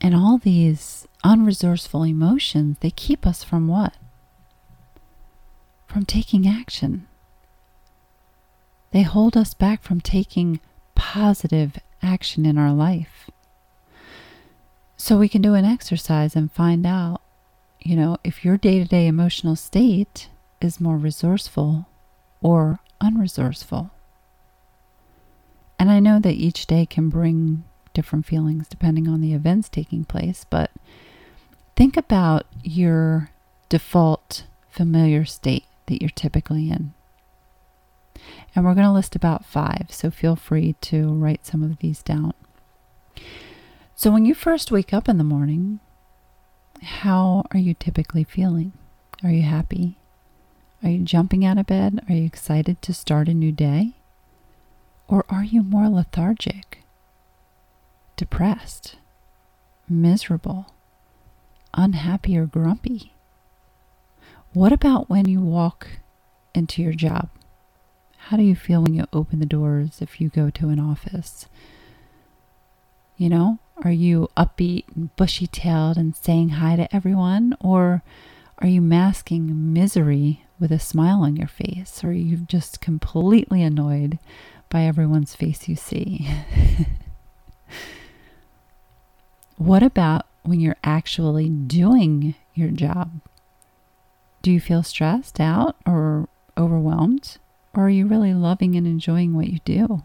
And 0.00 0.12
all 0.12 0.38
these 0.38 1.06
unresourceful 1.24 2.08
emotions, 2.08 2.78
they 2.80 2.90
keep 2.90 3.24
us 3.24 3.44
from 3.44 3.68
what? 3.68 3.94
From 5.86 6.04
taking 6.04 6.48
action. 6.48 7.06
They 8.90 9.02
hold 9.02 9.36
us 9.36 9.54
back 9.54 9.84
from 9.84 10.00
taking 10.00 10.58
positive 10.96 11.78
action 12.02 12.44
in 12.44 12.58
our 12.58 12.72
life. 12.72 13.30
So 14.96 15.16
we 15.16 15.28
can 15.28 15.40
do 15.40 15.54
an 15.54 15.64
exercise 15.64 16.34
and 16.34 16.50
find 16.50 16.84
out, 16.84 17.22
you 17.78 17.94
know, 17.94 18.16
if 18.24 18.44
your 18.44 18.56
day 18.56 18.80
to 18.80 18.84
day 18.84 19.06
emotional 19.06 19.54
state 19.54 20.28
is 20.60 20.80
more 20.80 20.96
resourceful 20.96 21.86
or 22.42 22.80
unresourceful. 23.00 23.90
And 25.80 25.90
I 25.90 25.98
know 25.98 26.18
that 26.20 26.34
each 26.34 26.66
day 26.66 26.84
can 26.84 27.08
bring 27.08 27.64
different 27.94 28.26
feelings 28.26 28.68
depending 28.68 29.08
on 29.08 29.22
the 29.22 29.32
events 29.32 29.70
taking 29.70 30.04
place, 30.04 30.44
but 30.50 30.70
think 31.74 31.96
about 31.96 32.44
your 32.62 33.30
default 33.70 34.44
familiar 34.68 35.24
state 35.24 35.64
that 35.86 36.02
you're 36.02 36.10
typically 36.10 36.70
in. 36.70 36.92
And 38.54 38.66
we're 38.66 38.74
going 38.74 38.86
to 38.86 38.92
list 38.92 39.16
about 39.16 39.46
five, 39.46 39.86
so 39.88 40.10
feel 40.10 40.36
free 40.36 40.74
to 40.82 41.14
write 41.14 41.46
some 41.46 41.62
of 41.62 41.78
these 41.78 42.02
down. 42.02 42.34
So, 43.94 44.10
when 44.10 44.26
you 44.26 44.34
first 44.34 44.70
wake 44.70 44.92
up 44.92 45.08
in 45.08 45.16
the 45.16 45.24
morning, 45.24 45.80
how 46.82 47.44
are 47.52 47.58
you 47.58 47.72
typically 47.72 48.24
feeling? 48.24 48.72
Are 49.24 49.30
you 49.30 49.42
happy? 49.42 49.96
Are 50.82 50.90
you 50.90 51.04
jumping 51.04 51.42
out 51.42 51.56
of 51.56 51.66
bed? 51.66 52.04
Are 52.06 52.14
you 52.14 52.26
excited 52.26 52.82
to 52.82 52.92
start 52.92 53.28
a 53.28 53.34
new 53.34 53.52
day? 53.52 53.94
Or 55.10 55.24
are 55.28 55.42
you 55.42 55.64
more 55.64 55.88
lethargic, 55.88 56.84
depressed, 58.14 58.94
miserable, 59.88 60.72
unhappy, 61.74 62.38
or 62.38 62.46
grumpy? 62.46 63.12
What 64.52 64.72
about 64.72 65.10
when 65.10 65.28
you 65.28 65.40
walk 65.40 65.88
into 66.54 66.80
your 66.80 66.92
job? 66.92 67.28
How 68.18 68.36
do 68.36 68.44
you 68.44 68.54
feel 68.54 68.82
when 68.82 68.94
you 68.94 69.06
open 69.12 69.40
the 69.40 69.46
doors 69.46 70.00
if 70.00 70.20
you 70.20 70.28
go 70.28 70.48
to 70.48 70.68
an 70.68 70.78
office? 70.78 71.46
You 73.16 73.30
know, 73.30 73.58
are 73.82 73.90
you 73.90 74.28
upbeat 74.36 74.84
and 74.94 75.14
bushy 75.16 75.48
tailed 75.48 75.96
and 75.96 76.14
saying 76.14 76.50
hi 76.50 76.76
to 76.76 76.94
everyone? 76.94 77.56
Or 77.58 78.04
are 78.58 78.68
you 78.68 78.80
masking 78.80 79.72
misery 79.72 80.44
with 80.60 80.70
a 80.70 80.78
smile 80.78 81.22
on 81.22 81.34
your 81.34 81.48
face? 81.48 82.04
Or 82.04 82.10
are 82.10 82.12
you 82.12 82.36
just 82.36 82.80
completely 82.80 83.60
annoyed 83.60 84.20
by 84.70 84.82
everyone's 84.82 85.34
face 85.34 85.68
you 85.68 85.76
see? 85.76 86.28
what 89.56 89.82
about 89.82 90.26
when 90.42 90.60
you're 90.60 90.76
actually 90.82 91.48
doing 91.48 92.34
your 92.54 92.70
job? 92.70 93.20
Do 94.42 94.50
you 94.50 94.60
feel 94.60 94.82
stressed 94.82 95.38
out 95.38 95.76
or 95.86 96.28
overwhelmed? 96.56 97.36
Or 97.74 97.86
are 97.86 97.90
you 97.90 98.06
really 98.06 98.32
loving 98.32 98.74
and 98.74 98.86
enjoying 98.86 99.34
what 99.34 99.48
you 99.48 99.58
do? 99.64 100.02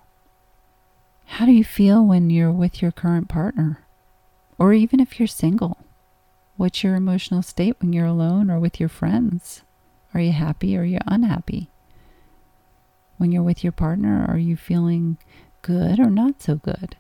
How 1.26 1.46
do 1.46 1.52
you 1.52 1.64
feel 1.64 2.06
when 2.06 2.30
you're 2.30 2.52
with 2.52 2.82
your 2.82 2.92
current 2.92 3.30
partner? 3.30 3.80
Or 4.60 4.74
even 4.74 5.00
if 5.00 5.20
you're 5.20 5.28
single? 5.28 5.78
What's 6.58 6.84
your 6.84 6.96
emotional 6.96 7.42
state 7.42 7.78
when 7.82 7.94
you're 7.94 8.06
alone 8.06 8.50
or 8.50 8.60
with 8.60 8.80
your 8.80 8.90
friends? 8.90 9.64
Are 10.14 10.22
you 10.22 10.32
happy 10.32 10.78
or 10.78 10.82
are 10.82 10.86
you 10.86 11.00
unhappy? 11.08 11.70
When 13.18 13.32
you're 13.32 13.44
with 13.44 13.64
your 13.64 13.72
partner, 13.72 14.26
are 14.28 14.38
you 14.38 14.58
feeling 14.58 15.18
good 15.62 16.00
or 16.00 16.10
not 16.10 16.42
so 16.42 16.56
good? 16.56 16.98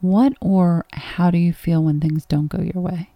What 0.00 0.34
or 0.40 0.84
how 0.92 1.30
do 1.30 1.38
you 1.38 1.52
feel 1.52 1.82
when 1.82 2.00
things 2.00 2.26
don't 2.26 2.48
go 2.48 2.60
your 2.60 2.82
way? 2.82 3.10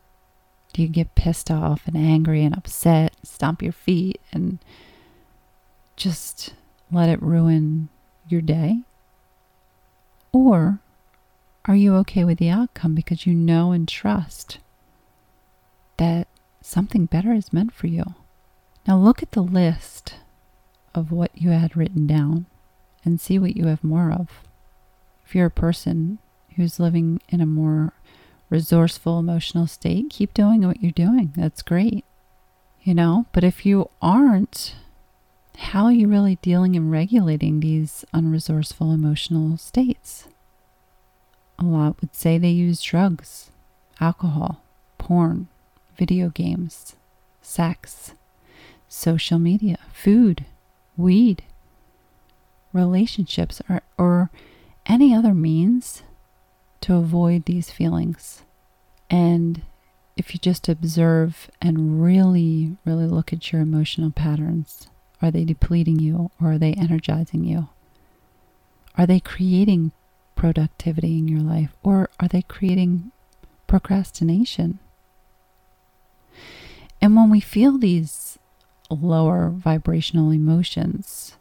Do 0.73 0.83
you 0.83 0.89
get 0.89 1.15
pissed 1.15 1.51
off 1.51 1.87
and 1.87 1.97
angry 1.97 2.45
and 2.45 2.57
upset, 2.57 3.15
stomp 3.23 3.63
your 3.63 3.73
feet, 3.73 4.21
and 4.33 4.59
just 5.97 6.55
let 6.91 7.09
it 7.09 7.23
ruin 7.23 7.89
your 8.29 8.41
day? 8.41 8.81
Or 10.33 10.81
are 11.65 11.77
you 11.77 11.95
okay 11.97 12.25
with 12.25 12.39
the 12.39 12.51
outcome 12.51 12.95
because 12.95 13.27
you 13.27 13.35
know 13.35 13.73
and 13.73 13.89
trust 13.89 14.59
that 15.97 16.29
something 16.63 17.07
better 17.07 17.33
is 17.33 17.53
meant 17.53 17.73
for 17.75 17.87
you? 17.87 18.05
Now 18.87 18.99
look 18.99 19.23
at 19.23 19.33
the 19.33 19.43
list 19.43 20.15
of 20.99 21.13
what 21.13 21.31
you 21.35 21.51
had 21.51 21.77
written 21.77 22.07
down 22.07 22.47
and 23.05 23.21
see 23.21 23.39
what 23.39 23.57
you 23.57 23.67
have 23.67 23.85
more 23.85 24.11
of. 24.11 24.29
If 25.25 25.35
you're 25.35 25.47
a 25.47 25.51
person 25.51 26.19
who's 26.57 26.81
living 26.81 27.21
in 27.29 27.41
a 27.41 27.47
more 27.47 27.93
resourceful 28.51 29.19
emotional 29.19 29.67
state, 29.67 30.11
keep 30.11 30.35
doing 30.35 30.67
what 30.67 30.83
you're 30.83 30.91
doing. 30.91 31.33
That's 31.37 31.63
great. 31.63 32.05
You 32.83 32.95
know, 32.95 33.27
but 33.33 33.45
if 33.45 33.65
you 33.65 33.91
aren't, 34.01 34.75
how 35.57 35.85
are 35.85 35.93
you 35.93 36.09
really 36.09 36.37
dealing 36.43 36.77
and 36.77 36.91
regulating 36.91 37.61
these 37.61 38.05
unresourceful 38.15 38.93
emotional 38.93 39.57
states? 39.57 40.29
A 41.59 41.65
lot 41.65 42.01
would 42.01 42.15
say 42.15 42.39
they 42.39 42.51
use 42.51 42.81
drugs, 42.81 43.51
alcohol, 44.01 44.63
porn, 44.97 45.49
video 45.97 46.29
games, 46.31 46.97
sex, 47.43 48.13
social 48.89 49.39
media, 49.39 49.79
food, 49.93 50.47
weed, 50.99 51.43
relationships, 52.75 53.63
or, 53.71 53.81
or 53.97 54.31
any 54.85 55.15
other 55.15 55.33
means 55.33 56.03
to 56.83 56.97
avoid 56.97 57.45
these 57.45 57.71
feelings. 57.71 58.43
And 59.09 59.63
if 60.17 60.35
you 60.35 60.41
just 60.41 60.69
observe 60.69 61.51
and 61.63 62.03
really, 62.03 62.77
really 62.85 63.07
look 63.07 63.33
at 63.33 63.53
your 63.53 63.63
emotional 63.63 64.11
patterns, 64.11 64.89
are 65.23 65.31
they 65.31 65.45
depleting 65.45 65.99
you 65.99 66.31
or 66.41 66.53
are 66.53 66.59
they 66.59 66.75
energizing 66.75 67.45
you? 67.45 67.69
Are 68.97 69.07
they 69.07 69.21
creating 69.21 69.93
productivity 70.35 71.19
in 71.19 71.29
your 71.29 71.41
life 71.41 71.71
or 71.83 72.11
are 72.21 72.29
they 72.29 72.43
creating 72.43 73.13
procrastination? 73.67 74.79
And 77.01 77.15
when 77.15 77.31
we 77.31 77.41
feel 77.41 77.79
these 77.79 78.39
lower 78.90 79.51
vibrational 79.51 80.31
emotions, 80.31 81.37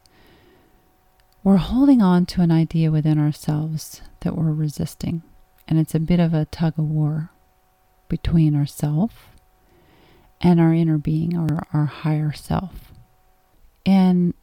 we're 1.43 1.57
holding 1.57 2.01
on 2.01 2.25
to 2.27 2.41
an 2.41 2.51
idea 2.51 2.91
within 2.91 3.19
ourselves 3.19 4.01
that 4.21 4.35
we're 4.35 4.51
resisting. 4.51 5.23
And 5.67 5.79
it's 5.79 5.95
a 5.95 5.99
bit 5.99 6.19
of 6.19 6.33
a 6.33 6.45
tug 6.45 6.77
of 6.77 6.85
war 6.85 7.29
between 8.09 8.55
ourself 8.55 9.29
and 10.41 10.59
our 10.59 10.73
inner 10.73 10.97
being 10.97 11.37
or 11.37 11.65
our 11.73 11.85
higher 11.85 12.31
self. 12.33 12.91
And 13.85 14.33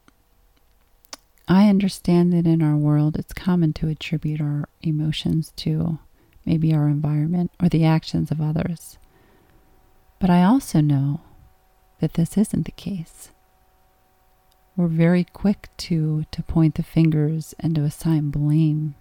I 1.47 1.69
understand 1.69 2.33
that 2.33 2.47
in 2.47 2.61
our 2.61 2.75
world 2.75 3.17
it's 3.17 3.33
common 3.33 3.73
to 3.73 3.87
attribute 3.87 4.41
our 4.41 4.67
emotions 4.81 5.53
to 5.57 5.99
maybe 6.45 6.73
our 6.73 6.87
environment 6.87 7.51
or 7.61 7.69
the 7.69 7.85
actions 7.85 8.31
of 8.31 8.41
others. 8.41 8.97
But 10.19 10.29
I 10.29 10.43
also 10.43 10.81
know 10.81 11.21
that 11.99 12.13
this 12.13 12.37
isn't 12.37 12.65
the 12.65 12.71
case. 12.71 13.29
We're 14.75 14.87
very 14.87 15.23
quick 15.23 15.69
to, 15.77 16.25
to 16.31 16.43
point 16.43 16.75
the 16.75 16.83
fingers 16.83 17.55
and 17.59 17.75
to 17.75 17.83
assign 17.83 18.29
blame 18.29 18.95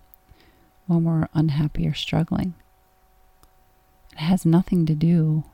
when 0.86 1.04
we're 1.04 1.28
unhappy 1.34 1.88
or 1.88 1.94
struggling. 1.94 2.54
It 4.12 4.20
has 4.20 4.46
nothing 4.46 4.86
to 4.86 4.94
do 4.94 5.44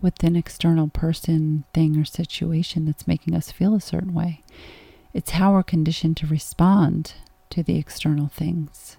with 0.00 0.22
an 0.22 0.36
external 0.36 0.88
person, 0.88 1.64
thing, 1.74 1.98
or 1.98 2.04
situation 2.04 2.86
that's 2.86 3.06
making 3.06 3.34
us 3.34 3.52
feel 3.52 3.74
a 3.74 3.80
certain 3.80 4.14
way. 4.14 4.40
It's 5.12 5.30
how 5.30 5.52
we're 5.52 5.62
conditioned 5.62 6.16
to 6.18 6.26
respond 6.26 7.14
to 7.50 7.62
the 7.62 7.78
external 7.78 8.28
things. 8.28 8.96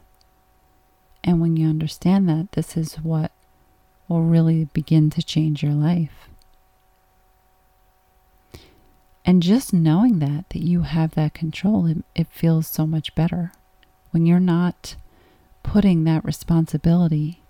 And 1.24 1.42
when 1.42 1.58
you 1.58 1.68
understand 1.68 2.30
that, 2.30 2.52
this 2.52 2.78
is 2.78 2.96
what 2.96 3.32
will 4.08 4.22
really 4.22 4.66
begin 4.66 5.10
to 5.12 5.24
change 5.24 5.64
your 5.64 5.74
life. 5.74 6.30
And 9.26 9.42
just 9.42 9.74
knowing 9.74 10.20
that, 10.20 10.50
that 10.52 10.62
you 10.62 10.84
have 10.84 11.16
that 11.16 11.34
control, 11.34 11.88
it, 11.88 11.98
it 12.14 12.28
feels 12.32 12.68
so 12.68 12.86
much 12.86 13.16
better 13.16 13.52
when 14.12 14.26
you're 14.26 14.40
not 14.40 14.96
putting 15.64 16.04
that 16.04 16.24
responsibility 16.24 17.42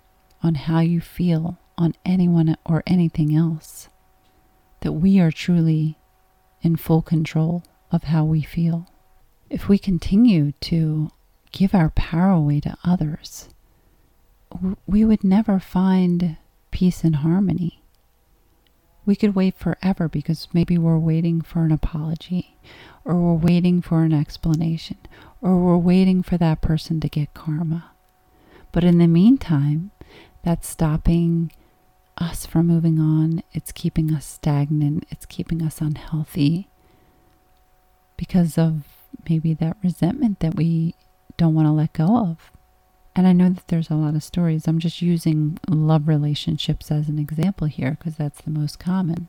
on 0.42 0.54
how 0.54 0.80
you 0.80 1.00
feel 1.02 1.58
on 1.76 1.94
anyone 2.04 2.56
or 2.64 2.82
anything 2.86 3.36
else. 3.36 3.90
That 4.80 4.92
we 4.92 5.20
are 5.20 5.30
truly 5.30 5.98
in 6.62 6.76
full 6.76 7.02
control 7.02 7.62
of 7.92 8.04
how 8.04 8.24
we 8.24 8.42
feel. 8.42 8.88
If 9.50 9.68
we 9.68 9.78
continue 9.78 10.52
to 10.62 11.10
give 11.52 11.74
our 11.74 11.90
power 11.90 12.30
away 12.30 12.60
to 12.60 12.76
others, 12.84 13.48
we 14.86 15.04
would 15.04 15.22
never 15.22 15.58
find 15.58 16.36
peace 16.70 17.04
and 17.04 17.16
harmony. 17.16 17.82
We 19.06 19.16
could 19.16 19.34
wait 19.36 19.56
forever 19.56 20.08
because 20.08 20.48
maybe 20.52 20.76
we're 20.76 20.98
waiting 20.98 21.40
for 21.40 21.60
an 21.60 21.72
apology, 21.72 22.56
or 23.04 23.14
we're 23.14 23.34
waiting 23.34 23.80
for 23.80 24.02
an 24.02 24.12
explanation, 24.12 24.98
or 25.40 25.56
we're 25.56 25.76
waiting 25.78 26.22
for 26.22 26.36
that 26.36 26.60
person 26.60 27.00
to 27.00 27.08
get 27.08 27.32
karma. 27.32 27.92
But 28.72 28.82
in 28.84 28.98
the 28.98 29.06
meantime, 29.06 29.92
that's 30.42 30.68
stopping 30.68 31.52
us 32.18 32.46
from 32.46 32.66
moving 32.66 32.98
on. 32.98 33.42
It's 33.52 33.72
keeping 33.72 34.12
us 34.12 34.26
stagnant. 34.26 35.06
It's 35.10 35.24
keeping 35.26 35.62
us 35.62 35.80
unhealthy 35.80 36.68
because 38.16 38.58
of 38.58 38.82
maybe 39.28 39.54
that 39.54 39.76
resentment 39.82 40.40
that 40.40 40.56
we 40.56 40.94
don't 41.36 41.54
want 41.54 41.66
to 41.68 41.72
let 41.72 41.92
go 41.92 42.16
of. 42.16 42.50
And 43.16 43.26
I 43.26 43.32
know 43.32 43.48
that 43.48 43.68
there's 43.68 43.88
a 43.88 43.94
lot 43.94 44.14
of 44.14 44.22
stories. 44.22 44.68
I'm 44.68 44.78
just 44.78 45.00
using 45.00 45.58
love 45.70 46.06
relationships 46.06 46.90
as 46.90 47.08
an 47.08 47.18
example 47.18 47.66
here 47.66 47.92
because 47.92 48.16
that's 48.16 48.42
the 48.42 48.50
most 48.50 48.78
common. 48.78 49.28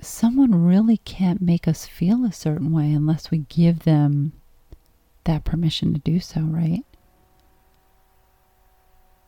Someone 0.00 0.64
really 0.64 0.96
can't 0.96 1.42
make 1.42 1.68
us 1.68 1.84
feel 1.84 2.24
a 2.24 2.32
certain 2.32 2.72
way 2.72 2.90
unless 2.90 3.30
we 3.30 3.38
give 3.50 3.80
them 3.80 4.32
that 5.24 5.44
permission 5.44 5.92
to 5.92 6.00
do 6.00 6.18
so, 6.20 6.40
right? 6.40 6.84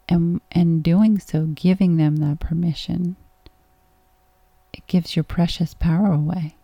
And 0.08 0.40
and 0.50 0.82
doing 0.82 1.18
so, 1.18 1.44
giving 1.46 1.98
them 1.98 2.16
that 2.16 2.40
permission, 2.40 3.16
it 4.72 4.86
gives 4.86 5.14
your 5.14 5.24
precious 5.24 5.74
power 5.74 6.10
away. 6.10 6.56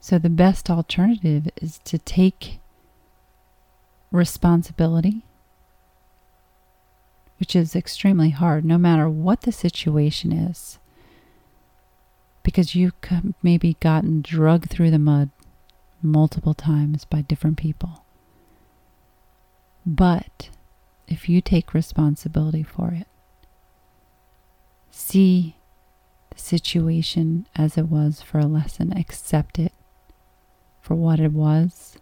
So 0.00 0.18
the 0.18 0.30
best 0.30 0.68
alternative 0.68 1.48
is 1.60 1.78
to 1.84 1.98
take 1.98 2.59
responsibility, 4.10 5.24
which 7.38 7.54
is 7.54 7.76
extremely 7.76 8.30
hard 8.30 8.64
no 8.64 8.78
matter 8.78 9.08
what 9.08 9.42
the 9.42 9.52
situation 9.52 10.32
is. 10.32 10.78
Because 12.42 12.74
you've 12.74 12.94
maybe 13.42 13.76
gotten 13.80 14.22
drugged 14.22 14.70
through 14.70 14.90
the 14.90 14.98
mud 14.98 15.30
multiple 16.02 16.54
times 16.54 17.04
by 17.04 17.22
different 17.22 17.58
people. 17.58 18.04
But 19.84 20.50
if 21.06 21.28
you 21.28 21.40
take 21.40 21.74
responsibility 21.74 22.62
for 22.62 22.92
it, 22.92 23.06
see 24.90 25.56
the 26.30 26.38
situation 26.38 27.46
as 27.56 27.76
it 27.76 27.88
was 27.88 28.22
for 28.22 28.38
a 28.38 28.46
lesson, 28.46 28.96
accept 28.96 29.58
it 29.58 29.72
for 30.80 30.94
what 30.94 31.20
it 31.20 31.32
was 31.32 31.99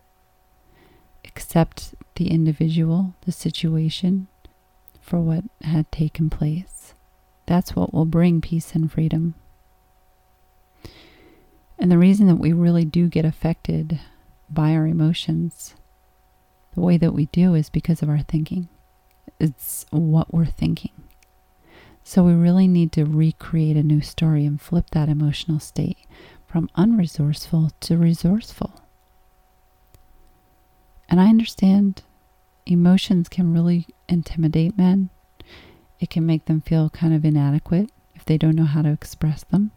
accept 1.38 1.94
the 2.16 2.32
individual, 2.32 3.14
the 3.24 3.30
situation, 3.30 4.26
for 5.00 5.20
what 5.20 5.44
had 5.62 5.90
taken 5.92 6.28
place. 6.28 6.94
That's 7.46 7.76
what 7.76 7.94
will 7.94 8.06
bring 8.06 8.40
peace 8.40 8.74
and 8.74 8.90
freedom. 8.90 9.36
And 11.78 11.92
the 11.92 11.96
reason 11.96 12.26
that 12.26 12.40
we 12.40 12.52
really 12.52 12.84
do 12.84 13.06
get 13.06 13.24
affected 13.24 14.00
by 14.50 14.72
our 14.72 14.84
emotions, 14.84 15.76
the 16.74 16.80
way 16.80 16.96
that 16.96 17.14
we 17.14 17.26
do, 17.26 17.54
is 17.54 17.70
because 17.70 18.02
of 18.02 18.08
our 18.08 18.18
thinking. 18.18 18.68
It's 19.38 19.86
what 19.90 20.34
we're 20.34 20.44
thinking. 20.44 21.04
So 22.02 22.24
we 22.24 22.32
really 22.32 22.66
need 22.66 22.90
to 22.92 23.04
recreate 23.04 23.76
a 23.76 23.84
new 23.84 24.00
story 24.00 24.44
and 24.44 24.60
flip 24.60 24.90
that 24.90 25.08
emotional 25.08 25.60
state 25.60 25.98
from 26.48 26.68
unresourceful 26.76 27.70
to 27.78 27.96
resourceful. 27.96 28.87
And 31.08 31.20
I 31.20 31.28
understand 31.28 32.02
emotions 32.66 33.28
can 33.28 33.52
really 33.52 33.86
intimidate 34.08 34.76
men. 34.76 35.10
It 36.00 36.10
can 36.10 36.26
make 36.26 36.44
them 36.44 36.60
feel 36.60 36.90
kind 36.90 37.14
of 37.14 37.24
inadequate 37.24 37.90
if 38.14 38.24
they 38.24 38.36
don't 38.38 38.56
know 38.56 38.64
how 38.64 38.82
to 38.82 38.92
express 38.92 39.44
them. 39.44 39.70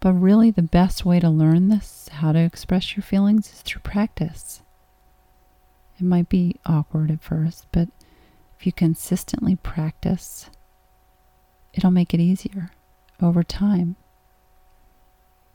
But 0.00 0.14
really, 0.14 0.50
the 0.50 0.62
best 0.62 1.04
way 1.04 1.20
to 1.20 1.28
learn 1.28 1.68
this, 1.68 2.08
how 2.08 2.32
to 2.32 2.38
express 2.38 2.96
your 2.96 3.02
feelings, 3.02 3.52
is 3.52 3.60
through 3.62 3.82
practice. 3.82 4.62
It 5.98 6.04
might 6.04 6.30
be 6.30 6.56
awkward 6.64 7.10
at 7.10 7.22
first, 7.22 7.66
but 7.72 7.88
if 8.58 8.66
you 8.66 8.72
consistently 8.72 9.56
practice, 9.56 10.48
it'll 11.74 11.90
make 11.90 12.14
it 12.14 12.20
easier 12.20 12.70
over 13.20 13.42
time 13.42 13.96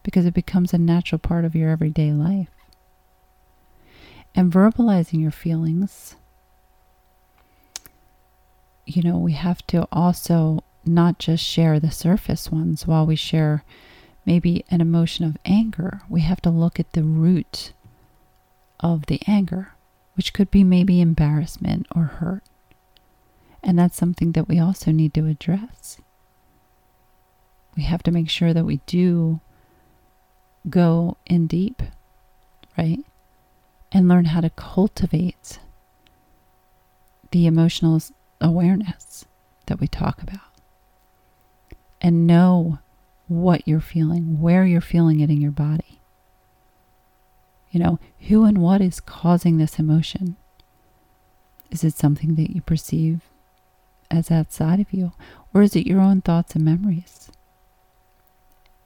because 0.04 0.26
it 0.28 0.34
becomes 0.36 0.74
a 0.74 0.78
natural 0.78 1.18
part 1.18 1.46
of 1.46 1.56
your 1.56 1.72
everyday 1.72 2.12
life 2.12 2.55
and 4.36 4.52
verbalizing 4.52 5.22
your 5.22 5.32
feelings. 5.32 6.16
You 8.86 9.02
know, 9.02 9.18
we 9.18 9.34
have 9.34 9.66
to 9.68 9.88
also 9.92 10.64
not 10.86 11.18
just 11.18 11.44
share 11.44 11.80
the 11.80 11.90
surface 11.90 12.52
ones 12.52 12.86
while 12.86 13.06
we 13.06 13.16
share 13.16 13.64
maybe 14.26 14.66
an 14.70 14.82
emotion 14.82 15.26
of 15.26 15.38
anger. 15.46 16.02
We 16.10 16.22
have 16.22 16.42
to 16.42 16.50
look 16.50 16.80
at 16.80 16.92
the 16.94 17.04
root 17.04 17.74
of 18.80 19.06
the 19.08 19.22
anger, 19.26 19.74
which 20.16 20.34
could 20.34 20.52
be 20.52 20.64
maybe 20.64 21.02
embarrassment 21.02 21.88
or 21.96 22.04
hurt. 22.04 22.44
And 23.64 23.80
that's 23.80 23.98
something 23.98 24.34
that 24.34 24.48
we 24.48 24.60
also 24.60 24.92
need 24.92 25.14
to 25.16 25.26
address. 25.26 25.98
We 27.76 27.84
have 27.84 28.04
to 28.04 28.12
make 28.12 28.30
sure 28.30 28.54
that 28.54 28.66
we 28.66 28.82
do 28.86 29.40
go 30.70 31.18
in 31.26 31.48
deep, 31.48 31.82
right? 32.78 33.00
And 33.96 34.10
learn 34.10 34.26
how 34.26 34.42
to 34.42 34.50
cultivate 34.50 35.58
the 37.32 37.48
emotional 37.48 38.02
awareness 38.42 39.24
that 39.68 39.80
we 39.80 39.88
talk 39.88 40.22
about 40.22 40.52
and 42.02 42.28
know 42.28 42.80
what 43.30 43.66
you're 43.66 43.80
feeling, 43.80 44.42
where 44.42 44.66
you're 44.66 44.82
feeling 44.82 45.22
it 45.22 45.30
in 45.30 45.40
your 45.40 45.50
body. 45.50 46.02
You 47.72 47.80
know, 47.80 48.00
who 48.28 48.44
and 48.44 48.58
what 48.58 48.82
is 48.82 49.00
causing 49.00 49.60
this 49.60 49.80
emotion? 49.80 50.36
Is 51.72 51.86
it 51.86 51.94
something 51.94 52.36
that 52.36 52.54
you 52.54 52.62
perceive 52.62 53.22
as 54.12 54.30
outside 54.30 54.82
of 54.82 54.92
you, 54.92 55.14
or 55.54 55.62
is 55.62 55.74
it 55.74 55.88
your 55.88 56.02
own 56.02 56.20
thoughts 56.20 56.54
and 56.54 56.66
memories? 56.66 57.32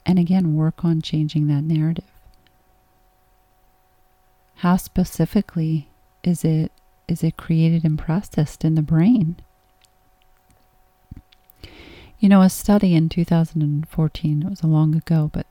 And 0.06 0.20
again, 0.20 0.54
work 0.54 0.86
on 0.86 1.02
changing 1.02 1.48
that 1.48 1.64
narrative. 1.64 2.19
How 4.60 4.76
specifically 4.76 5.88
is 6.22 6.44
it 6.44 6.74
is 7.08 7.24
it 7.24 7.38
created 7.38 7.86
and 7.86 7.98
processed 7.98 8.66
in 8.66 8.76
the 8.76 8.82
brain? 8.82 9.38
You 12.20 12.28
know, 12.28 12.42
a 12.42 12.50
study 12.50 12.94
in 12.94 13.08
2014, 13.08 14.44
it 14.44 14.50
was 14.50 14.62
a 14.62 14.68
long 14.68 14.96
ago, 14.96 15.30
but 15.32 15.48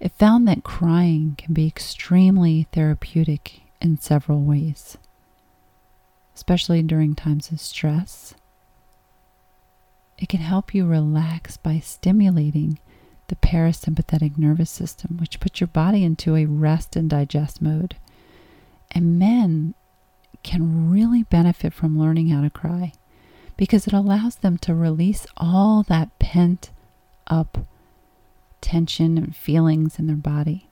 it 0.00 0.10
found 0.10 0.48
that 0.48 0.64
crying 0.64 1.36
can 1.38 1.54
be 1.54 1.68
extremely 1.68 2.66
therapeutic 2.72 3.60
in 3.80 4.00
several 4.00 4.42
ways, 4.42 4.98
especially 6.34 6.82
during 6.82 7.14
times 7.14 7.52
of 7.52 7.60
stress. 7.60 8.34
It 10.18 10.28
can 10.28 10.40
help 10.40 10.74
you 10.74 10.86
relax 10.86 11.56
by 11.56 11.78
stimulating 11.78 12.80
the 13.28 13.36
parasympathetic 13.36 14.36
nervous 14.36 14.70
system, 14.70 15.18
which 15.18 15.38
puts 15.38 15.60
your 15.60 15.68
body 15.68 16.02
into 16.02 16.34
a 16.34 16.46
rest 16.46 16.96
and 16.96 17.08
digest 17.08 17.62
mode. 17.62 17.94
And 18.90 19.18
men 19.18 19.74
can 20.42 20.90
really 20.90 21.22
benefit 21.24 21.72
from 21.72 21.98
learning 21.98 22.28
how 22.28 22.42
to 22.42 22.50
cry 22.50 22.92
because 23.56 23.86
it 23.86 23.92
allows 23.92 24.36
them 24.36 24.56
to 24.58 24.74
release 24.74 25.26
all 25.36 25.82
that 25.84 26.18
pent 26.18 26.70
up 27.26 27.58
tension 28.60 29.18
and 29.18 29.36
feelings 29.36 29.98
in 29.98 30.06
their 30.06 30.16
body. 30.16 30.68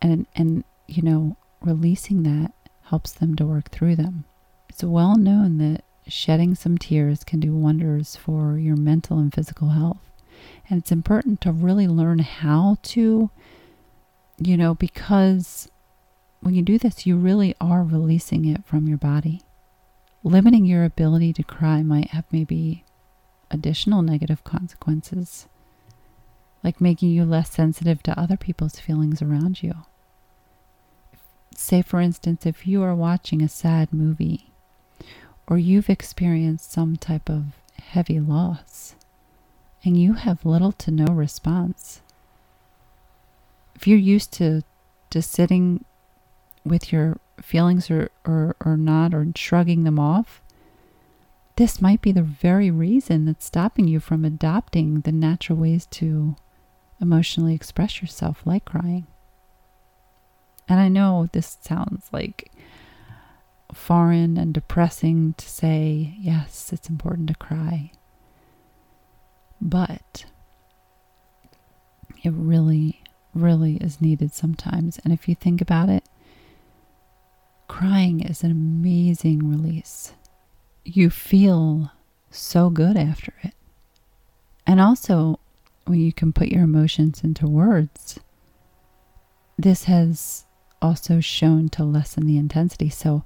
And 0.00 0.26
and 0.34 0.64
you 0.88 1.02
know, 1.02 1.36
releasing 1.60 2.22
that 2.24 2.52
helps 2.84 3.12
them 3.12 3.36
to 3.36 3.46
work 3.46 3.70
through 3.70 3.96
them. 3.96 4.24
It's 4.68 4.82
well 4.82 5.16
known 5.16 5.58
that 5.58 5.84
shedding 6.08 6.54
some 6.54 6.78
tears 6.78 7.22
can 7.22 7.38
do 7.38 7.54
wonders 7.54 8.16
for 8.16 8.58
your 8.58 8.76
mental 8.76 9.18
and 9.18 9.32
physical 9.32 9.68
health. 9.68 10.00
And 10.68 10.80
it's 10.80 10.90
important 10.90 11.40
to 11.42 11.52
really 11.52 11.86
learn 11.86 12.18
how 12.20 12.78
to 12.82 13.30
you 14.38 14.56
know, 14.56 14.74
because 14.74 15.68
when 16.42 16.54
you 16.54 16.62
do 16.62 16.76
this, 16.76 17.06
you 17.06 17.16
really 17.16 17.54
are 17.60 17.82
releasing 17.82 18.44
it 18.44 18.64
from 18.64 18.86
your 18.88 18.98
body. 18.98 19.40
Limiting 20.24 20.66
your 20.66 20.84
ability 20.84 21.32
to 21.34 21.42
cry 21.42 21.82
might 21.82 22.10
have 22.10 22.24
maybe 22.30 22.84
additional 23.50 24.02
negative 24.02 24.44
consequences. 24.44 25.46
like 26.62 26.80
making 26.80 27.10
you 27.10 27.24
less 27.24 27.50
sensitive 27.50 28.02
to 28.04 28.18
other 28.18 28.36
people's 28.36 28.78
feelings 28.78 29.20
around 29.20 29.62
you. 29.62 29.74
Say, 31.54 31.82
for 31.82 32.00
instance, 32.00 32.46
if 32.46 32.66
you 32.66 32.82
are 32.82 32.94
watching 32.94 33.42
a 33.42 33.48
sad 33.48 33.92
movie 33.92 34.52
or 35.46 35.58
you've 35.58 35.90
experienced 35.90 36.72
some 36.72 36.96
type 36.96 37.28
of 37.28 37.56
heavy 37.80 38.20
loss 38.20 38.94
and 39.84 40.00
you 40.00 40.14
have 40.14 40.46
little 40.46 40.72
to 40.72 40.90
no 40.90 41.06
response, 41.06 42.00
if 43.74 43.86
you're 43.86 43.98
used 43.98 44.32
to 44.34 44.62
just 45.10 45.30
sitting 45.30 45.84
with 46.64 46.92
your 46.92 47.18
feelings 47.40 47.90
or, 47.90 48.10
or, 48.24 48.56
or 48.64 48.76
not, 48.76 49.14
or 49.14 49.26
shrugging 49.34 49.84
them 49.84 49.98
off, 49.98 50.40
this 51.56 51.82
might 51.82 52.00
be 52.00 52.12
the 52.12 52.22
very 52.22 52.70
reason 52.70 53.26
that's 53.26 53.44
stopping 53.44 53.86
you 53.86 54.00
from 54.00 54.24
adopting 54.24 55.00
the 55.00 55.12
natural 55.12 55.58
ways 55.58 55.86
to 55.86 56.36
emotionally 57.00 57.54
express 57.54 58.00
yourself, 58.00 58.42
like 58.44 58.64
crying. 58.64 59.06
And 60.68 60.80
I 60.80 60.88
know 60.88 61.28
this 61.32 61.58
sounds 61.60 62.08
like 62.12 62.50
foreign 63.72 64.36
and 64.36 64.54
depressing 64.54 65.34
to 65.34 65.48
say, 65.48 66.14
yes, 66.18 66.72
it's 66.72 66.88
important 66.88 67.28
to 67.28 67.34
cry. 67.34 67.92
But 69.60 70.24
it 72.22 72.32
really, 72.32 73.02
really 73.34 73.76
is 73.76 74.00
needed 74.00 74.32
sometimes. 74.32 74.98
And 75.04 75.12
if 75.12 75.28
you 75.28 75.34
think 75.34 75.60
about 75.60 75.88
it, 75.88 76.04
crying 77.72 78.20
is 78.20 78.44
an 78.44 78.50
amazing 78.50 79.48
release. 79.48 80.12
You 80.84 81.08
feel 81.08 81.90
so 82.30 82.68
good 82.68 82.98
after 82.98 83.32
it. 83.42 83.54
And 84.66 84.78
also, 84.78 85.40
when 85.86 85.98
you 85.98 86.12
can 86.12 86.34
put 86.34 86.48
your 86.48 86.64
emotions 86.64 87.24
into 87.24 87.46
words, 87.46 88.20
this 89.56 89.84
has 89.84 90.44
also 90.82 91.18
shown 91.20 91.70
to 91.70 91.82
lessen 91.82 92.26
the 92.26 92.36
intensity. 92.36 92.90
So, 92.90 93.24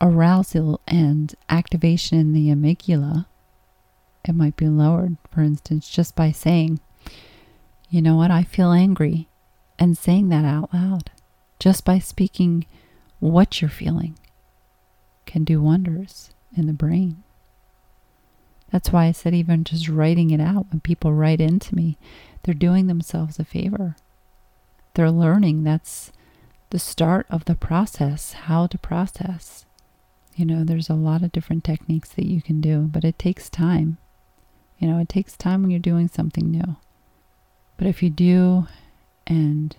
arousal 0.00 0.80
and 0.86 1.34
activation 1.48 2.16
in 2.16 2.32
the 2.32 2.48
amygdala, 2.48 3.26
it 4.24 4.36
might 4.36 4.56
be 4.56 4.68
lowered, 4.68 5.16
for 5.32 5.40
instance, 5.40 5.88
just 5.88 6.14
by 6.14 6.30
saying, 6.30 6.78
you 7.88 8.00
know 8.00 8.14
what, 8.14 8.30
I 8.30 8.44
feel 8.44 8.70
angry, 8.70 9.28
and 9.80 9.98
saying 9.98 10.28
that 10.28 10.44
out 10.44 10.72
loud, 10.72 11.10
just 11.58 11.84
by 11.84 11.98
speaking 11.98 12.66
what 13.20 13.60
you're 13.60 13.70
feeling, 13.70 14.18
can 15.26 15.44
do 15.44 15.62
wonders 15.62 16.30
in 16.56 16.66
the 16.66 16.72
brain. 16.72 17.22
That's 18.72 18.90
why 18.90 19.06
I 19.06 19.12
said, 19.12 19.34
even 19.34 19.64
just 19.64 19.88
writing 19.88 20.30
it 20.30 20.40
out, 20.40 20.66
when 20.70 20.80
people 20.80 21.12
write 21.12 21.40
into 21.40 21.74
me, 21.74 21.98
they're 22.42 22.54
doing 22.54 22.86
themselves 22.86 23.38
a 23.38 23.44
favor. 23.44 23.96
They're 24.94 25.10
learning 25.10 25.64
that's 25.64 26.12
the 26.70 26.78
start 26.78 27.26
of 27.30 27.44
the 27.44 27.54
process, 27.54 28.32
how 28.32 28.66
to 28.68 28.78
process. 28.78 29.66
You 30.36 30.46
know, 30.46 30.64
there's 30.64 30.88
a 30.88 30.94
lot 30.94 31.22
of 31.22 31.32
different 31.32 31.64
techniques 31.64 32.10
that 32.10 32.26
you 32.26 32.40
can 32.40 32.60
do, 32.60 32.88
but 32.90 33.04
it 33.04 33.18
takes 33.18 33.50
time. 33.50 33.98
You 34.78 34.88
know, 34.88 34.98
it 34.98 35.08
takes 35.08 35.36
time 35.36 35.62
when 35.62 35.70
you're 35.70 35.80
doing 35.80 36.08
something 36.08 36.50
new. 36.50 36.76
But 37.76 37.86
if 37.86 38.02
you 38.02 38.10
do 38.10 38.66
and 39.26 39.76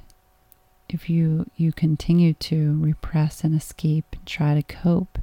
if 0.94 1.10
you 1.10 1.50
you 1.56 1.72
continue 1.72 2.34
to 2.34 2.80
repress 2.82 3.44
and 3.44 3.56
escape 3.56 4.06
and 4.14 4.26
try 4.26 4.54
to 4.54 4.64
cope, 4.64 5.18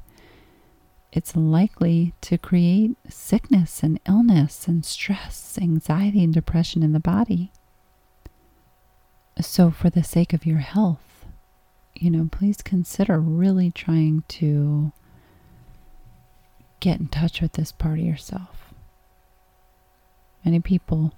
it's 1.12 1.36
likely 1.36 2.14
to 2.22 2.38
create 2.38 2.96
sickness 3.08 3.82
and 3.82 4.00
illness 4.06 4.68
and 4.68 4.84
stress, 4.84 5.58
anxiety 5.60 6.22
and 6.24 6.34
depression 6.34 6.82
in 6.82 6.92
the 6.92 7.00
body. 7.00 7.52
So 9.40 9.70
for 9.70 9.88
the 9.88 10.02
sake 10.02 10.32
of 10.32 10.46
your 10.46 10.58
health, 10.58 11.26
you 11.94 12.10
know, 12.10 12.28
please 12.30 12.62
consider 12.62 13.18
really 13.20 13.70
trying 13.70 14.24
to 14.28 14.92
get 16.80 17.00
in 17.00 17.08
touch 17.08 17.40
with 17.40 17.52
this 17.52 17.72
part 17.72 17.98
of 17.98 18.04
yourself. 18.04 18.72
Many 20.44 20.60
people 20.60 21.14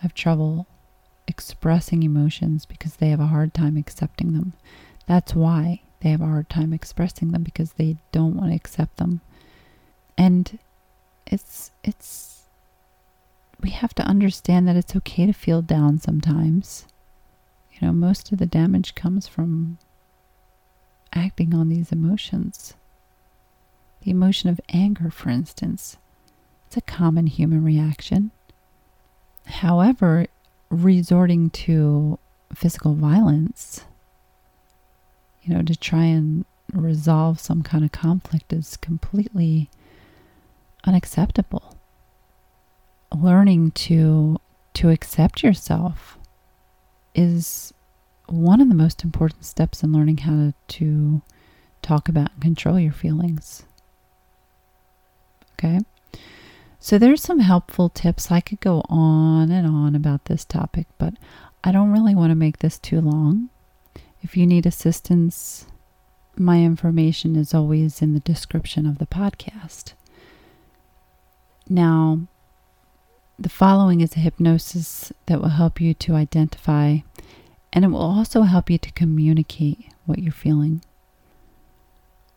have 0.00 0.14
trouble 0.14 0.66
expressing 1.30 2.02
emotions 2.02 2.66
because 2.66 2.96
they 2.96 3.08
have 3.08 3.20
a 3.20 3.28
hard 3.28 3.54
time 3.54 3.76
accepting 3.76 4.34
them. 4.34 4.52
That's 5.06 5.34
why 5.34 5.80
they 6.00 6.10
have 6.10 6.20
a 6.20 6.26
hard 6.26 6.50
time 6.50 6.72
expressing 6.72 7.30
them 7.30 7.42
because 7.42 7.72
they 7.72 7.96
don't 8.12 8.36
want 8.36 8.50
to 8.50 8.56
accept 8.56 8.98
them. 8.98 9.20
And 10.18 10.58
it's 11.26 11.70
it's 11.82 12.42
we 13.62 13.70
have 13.70 13.94
to 13.94 14.02
understand 14.02 14.66
that 14.68 14.76
it's 14.76 14.96
okay 14.96 15.26
to 15.26 15.32
feel 15.32 15.62
down 15.62 15.98
sometimes. 15.98 16.86
You 17.72 17.86
know, 17.86 17.92
most 17.92 18.32
of 18.32 18.38
the 18.38 18.46
damage 18.46 18.94
comes 18.94 19.26
from 19.26 19.78
acting 21.12 21.54
on 21.54 21.68
these 21.68 21.92
emotions. 21.92 22.74
The 24.02 24.10
emotion 24.10 24.48
of 24.48 24.60
anger, 24.70 25.10
for 25.10 25.28
instance, 25.28 25.98
it's 26.66 26.76
a 26.76 26.82
common 26.82 27.26
human 27.26 27.62
reaction. 27.62 28.30
However, 29.46 30.26
resorting 30.70 31.50
to 31.50 32.18
physical 32.54 32.94
violence, 32.94 33.84
you 35.42 35.54
know, 35.54 35.62
to 35.62 35.76
try 35.76 36.04
and 36.04 36.44
resolve 36.72 37.40
some 37.40 37.62
kind 37.62 37.84
of 37.84 37.92
conflict 37.92 38.52
is 38.52 38.76
completely 38.76 39.68
unacceptable. 40.84 41.76
Learning 43.14 43.72
to 43.72 44.38
to 44.72 44.88
accept 44.88 45.42
yourself 45.42 46.16
is 47.14 47.74
one 48.26 48.60
of 48.60 48.68
the 48.68 48.74
most 48.74 49.02
important 49.02 49.44
steps 49.44 49.82
in 49.82 49.92
learning 49.92 50.18
how 50.18 50.52
to, 50.68 51.22
talk 51.82 52.08
about 52.08 52.32
and 52.32 52.42
control 52.42 52.78
your 52.78 52.92
feelings. 52.92 53.64
Okay? 55.54 55.80
So 56.82 56.98
there's 56.98 57.22
some 57.22 57.40
helpful 57.40 57.90
tips. 57.90 58.30
I 58.30 58.40
could 58.40 58.60
go 58.60 58.82
on 58.88 59.50
and 59.50 59.66
on 59.66 59.94
about 59.94 60.24
this 60.24 60.46
topic, 60.46 60.86
but 60.98 61.14
I 61.62 61.72
don't 61.72 61.92
really 61.92 62.14
want 62.14 62.30
to 62.30 62.34
make 62.34 62.58
this 62.58 62.78
too 62.78 63.02
long. 63.02 63.50
If 64.22 64.34
you 64.34 64.46
need 64.46 64.64
assistance, 64.64 65.66
my 66.36 66.62
information 66.62 67.36
is 67.36 67.52
always 67.52 68.00
in 68.00 68.14
the 68.14 68.20
description 68.20 68.86
of 68.86 68.96
the 68.96 69.06
podcast. 69.06 69.92
Now, 71.68 72.20
the 73.38 73.50
following 73.50 74.00
is 74.00 74.16
a 74.16 74.20
hypnosis 74.20 75.12
that 75.26 75.40
will 75.40 75.50
help 75.50 75.80
you 75.82 75.92
to 75.94 76.14
identify 76.14 76.98
and 77.72 77.84
it 77.84 77.88
will 77.88 78.00
also 78.00 78.42
help 78.42 78.70
you 78.70 78.78
to 78.78 78.92
communicate 78.92 79.84
what 80.06 80.18
you're 80.18 80.32
feeling. 80.32 80.82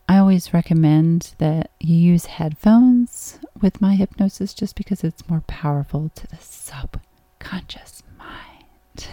I 0.07 0.17
always 0.17 0.53
recommend 0.53 1.33
that 1.37 1.71
you 1.79 1.95
use 1.95 2.25
headphones 2.25 3.39
with 3.61 3.81
my 3.81 3.95
hypnosis 3.95 4.53
just 4.53 4.75
because 4.75 5.03
it's 5.03 5.29
more 5.29 5.43
powerful 5.47 6.11
to 6.15 6.27
the 6.27 6.37
subconscious 6.39 8.03
mind. 8.17 9.07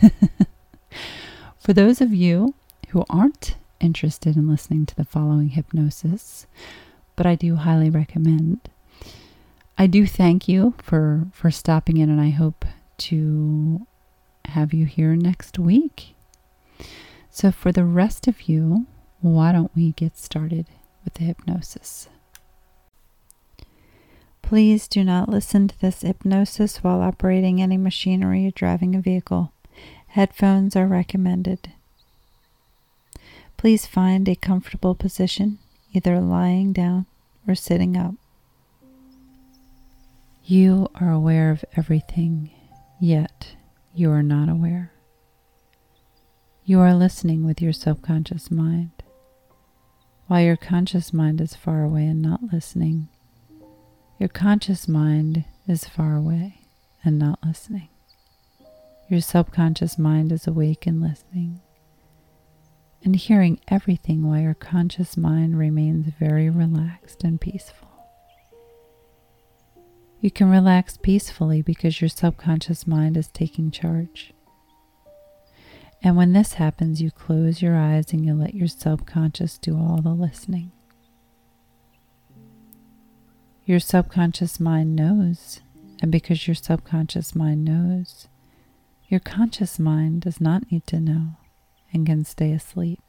For 1.58 1.72
those 1.72 2.00
of 2.00 2.14
you 2.14 2.54
who 2.88 3.04
aren't 3.10 3.56
interested 3.80 4.36
in 4.36 4.48
listening 4.48 4.86
to 4.86 4.94
the 4.94 5.04
following 5.04 5.50
hypnosis, 5.50 6.46
but 7.16 7.26
I 7.26 7.34
do 7.34 7.56
highly 7.56 7.90
recommend. 7.90 8.60
I 9.76 9.86
do 9.86 10.06
thank 10.06 10.48
you 10.48 10.74
for 10.78 11.26
for 11.32 11.50
stopping 11.50 11.96
in 11.96 12.08
and 12.08 12.20
I 12.20 12.30
hope 12.30 12.64
to 12.98 13.86
have 14.46 14.72
you 14.72 14.86
here 14.86 15.16
next 15.16 15.58
week. 15.58 16.14
So, 17.30 17.50
for 17.50 17.72
the 17.72 17.84
rest 17.84 18.26
of 18.26 18.48
you, 18.48 18.86
why 19.34 19.52
don't 19.52 19.74
we 19.74 19.92
get 19.92 20.16
started 20.18 20.66
with 21.04 21.14
the 21.14 21.24
hypnosis? 21.24 22.08
Please 24.42 24.86
do 24.86 25.02
not 25.02 25.28
listen 25.28 25.66
to 25.66 25.80
this 25.80 26.02
hypnosis 26.02 26.84
while 26.84 27.00
operating 27.00 27.60
any 27.60 27.76
machinery 27.76 28.46
or 28.46 28.52
driving 28.52 28.94
a 28.94 29.00
vehicle. 29.00 29.52
Headphones 30.08 30.76
are 30.76 30.86
recommended. 30.86 31.72
Please 33.56 33.86
find 33.86 34.28
a 34.28 34.36
comfortable 34.36 34.94
position, 34.94 35.58
either 35.92 36.20
lying 36.20 36.72
down 36.72 37.06
or 37.48 37.54
sitting 37.54 37.96
up. 37.96 38.14
You 40.44 40.88
are 40.94 41.10
aware 41.10 41.50
of 41.50 41.64
everything, 41.76 42.50
yet 43.00 43.56
you 43.94 44.12
are 44.12 44.22
not 44.22 44.48
aware. 44.48 44.92
You 46.64 46.80
are 46.80 46.94
listening 46.94 47.44
with 47.44 47.60
your 47.60 47.72
subconscious 47.72 48.50
mind. 48.50 48.95
While 50.26 50.40
your 50.40 50.56
conscious 50.56 51.12
mind 51.12 51.40
is 51.40 51.54
far 51.54 51.82
away 51.82 52.06
and 52.06 52.20
not 52.20 52.52
listening, 52.52 53.08
your 54.18 54.28
conscious 54.28 54.88
mind 54.88 55.44
is 55.68 55.84
far 55.84 56.16
away 56.16 56.62
and 57.04 57.18
not 57.18 57.38
listening. 57.44 57.88
Your 59.08 59.20
subconscious 59.20 59.98
mind 59.98 60.32
is 60.32 60.46
awake 60.46 60.86
and 60.86 61.00
listening 61.00 61.60
and 63.06 63.14
hearing 63.14 63.60
everything 63.68 64.26
while 64.26 64.40
your 64.40 64.52
conscious 64.52 65.16
mind 65.16 65.56
remains 65.56 66.06
very 66.18 66.50
relaxed 66.50 67.22
and 67.22 67.40
peaceful. 67.40 67.88
You 70.20 70.32
can 70.32 70.50
relax 70.50 70.96
peacefully 70.96 71.62
because 71.62 72.00
your 72.00 72.08
subconscious 72.08 72.84
mind 72.84 73.16
is 73.16 73.28
taking 73.28 73.70
charge. 73.70 74.34
And 76.06 76.16
when 76.16 76.34
this 76.34 76.52
happens, 76.52 77.02
you 77.02 77.10
close 77.10 77.60
your 77.60 77.76
eyes 77.76 78.12
and 78.12 78.24
you 78.24 78.32
let 78.32 78.54
your 78.54 78.68
subconscious 78.68 79.58
do 79.58 79.76
all 79.76 80.00
the 80.00 80.10
listening. 80.10 80.70
Your 83.64 83.80
subconscious 83.80 84.60
mind 84.60 84.94
knows, 84.94 85.62
and 86.00 86.12
because 86.12 86.46
your 86.46 86.54
subconscious 86.54 87.34
mind 87.34 87.64
knows, 87.64 88.28
your 89.08 89.18
conscious 89.18 89.80
mind 89.80 90.20
does 90.20 90.40
not 90.40 90.70
need 90.70 90.86
to 90.86 91.00
know 91.00 91.30
and 91.92 92.06
can 92.06 92.24
stay 92.24 92.52
asleep. 92.52 93.02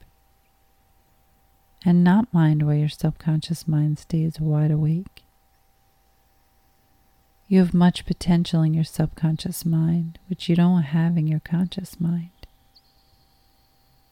And 1.85 2.03
not 2.03 2.33
mind 2.33 2.63
why 2.63 2.77
your 2.77 2.89
subconscious 2.89 3.67
mind 3.67 3.99
stays 3.99 4.39
wide 4.39 4.71
awake. 4.71 5.21
You 7.47 7.59
have 7.59 7.75
much 7.75 8.07
potential 8.07 8.63
in 8.63 8.73
your 8.73 8.83
subconscious 8.83 9.67
mind, 9.67 10.17
which 10.27 10.49
you 10.49 10.55
don't 10.55 10.81
have 10.81 11.15
in 11.15 11.27
your 11.27 11.41
conscious 11.41 11.99
mind. 11.99 12.31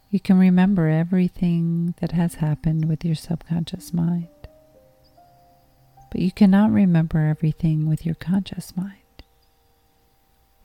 You 0.09 0.19
can 0.19 0.37
remember 0.37 0.87
everything 0.87 1.95
that 1.99 2.11
has 2.11 2.35
happened 2.35 2.85
with 2.87 3.03
your 3.03 3.15
subconscious 3.15 3.93
mind. 3.93 4.27
But 6.11 6.21
you 6.21 6.31
cannot 6.31 6.71
remember 6.71 7.19
everything 7.19 7.87
with 7.87 8.05
your 8.05 8.15
conscious 8.15 8.77
mind. 8.77 9.23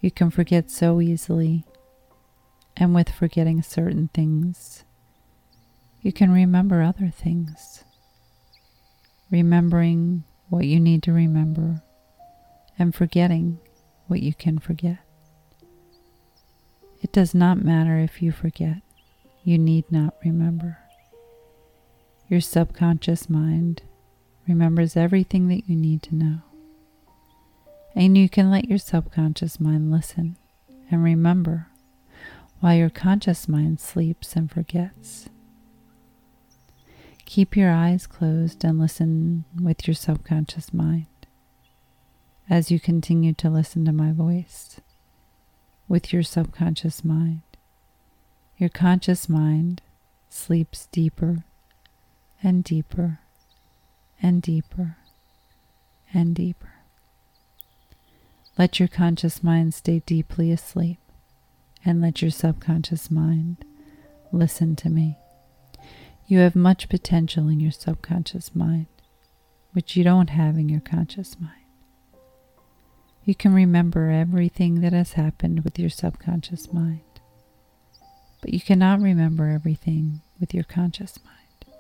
You 0.01 0.11
can 0.11 0.31
forget 0.31 0.71
so 0.71 1.01
easily, 1.01 1.65
and 2.77 2.95
with 2.95 3.09
forgetting 3.09 3.63
certain 3.63 4.09
things, 4.15 4.85
you 6.01 6.13
can 6.13 6.31
remember 6.31 6.83
other 6.83 7.09
things. 7.11 7.85
Remembering 9.31 10.25
what 10.49 10.65
you 10.67 10.81
need 10.81 11.03
to 11.05 11.13
remember, 11.13 11.83
and 12.79 12.95
forgetting 12.95 13.59
what 14.07 14.23
you 14.23 14.35
can 14.35 14.59
forget. 14.59 14.99
It 17.03 17.13
does 17.13 17.35
not 17.35 17.65
matter 17.65 17.99
if 17.99 18.23
you 18.23 18.33
forget 18.33 18.83
you 19.45 19.59
need 19.59 19.91
not 19.91 20.15
remember. 20.25 20.79
Your 22.29 22.41
subconscious 22.41 23.29
mind 23.29 23.83
remembers 24.47 24.97
everything 24.97 25.49
that 25.49 25.69
you 25.69 25.77
need 25.77 26.03
to 26.05 26.15
know. 26.15 26.39
And 27.95 28.17
you 28.17 28.29
can 28.29 28.51
let 28.51 28.69
your 28.69 28.79
subconscious 28.79 29.59
mind 29.59 29.91
listen 29.91 30.37
and 30.91 31.03
remember 31.03 31.69
while 32.61 32.75
your 32.75 32.91
conscious 32.91 33.49
mind 33.49 33.81
sleeps 33.81 34.37
and 34.37 34.51
forgets. 34.51 35.29
Keep 37.25 37.57
your 37.57 37.71
eyes 37.71 38.07
closed 38.07 38.65
and 38.65 38.79
listen 38.79 39.45
with 39.61 39.87
your 39.87 39.95
subconscious 39.95 40.73
mind 40.73 41.07
as 42.49 42.71
you 42.71 42.81
continue 42.81 43.33
to 43.35 43.49
listen 43.49 43.85
to 43.85 43.93
my 43.93 44.13
voice 44.13 44.81
with 45.89 46.13
your 46.13 46.23
subconscious 46.23 47.05
mind. 47.05 47.43
Your 48.61 48.69
conscious 48.69 49.27
mind 49.27 49.81
sleeps 50.29 50.87
deeper 50.93 51.45
and 52.43 52.63
deeper 52.63 53.21
and 54.21 54.43
deeper 54.43 54.99
and 56.13 56.35
deeper. 56.35 56.75
Let 58.59 58.79
your 58.79 58.89
conscious 58.89 59.43
mind 59.43 59.73
stay 59.73 60.01
deeply 60.01 60.53
asleep 60.53 60.99
and 61.87 62.03
let 62.03 62.21
your 62.21 62.31
subconscious 62.31 63.11
mind 63.11 63.65
listen 64.31 64.77
to 64.77 64.91
me. 64.91 65.17
You 66.27 66.41
have 66.41 66.55
much 66.55 66.91
potential 66.91 67.49
in 67.49 67.61
your 67.61 67.73
subconscious 67.73 68.55
mind, 68.55 68.89
which 69.73 69.97
you 69.97 70.05
don't 70.05 70.29
have 70.29 70.59
in 70.59 70.69
your 70.69 70.83
conscious 70.83 71.41
mind. 71.41 71.65
You 73.25 73.35
can 73.35 73.55
remember 73.55 74.11
everything 74.11 74.83
that 74.83 74.93
has 74.93 75.15
happened 75.15 75.65
with 75.65 75.79
your 75.79 75.89
subconscious 75.89 76.71
mind 76.75 77.01
but 78.41 78.53
you 78.55 78.61
cannot 78.61 79.01
remember 79.01 79.49
everything 79.49 80.23
with 80.39 80.55
your 80.55 80.65
conscious 80.65 81.19
mind. 81.25 81.77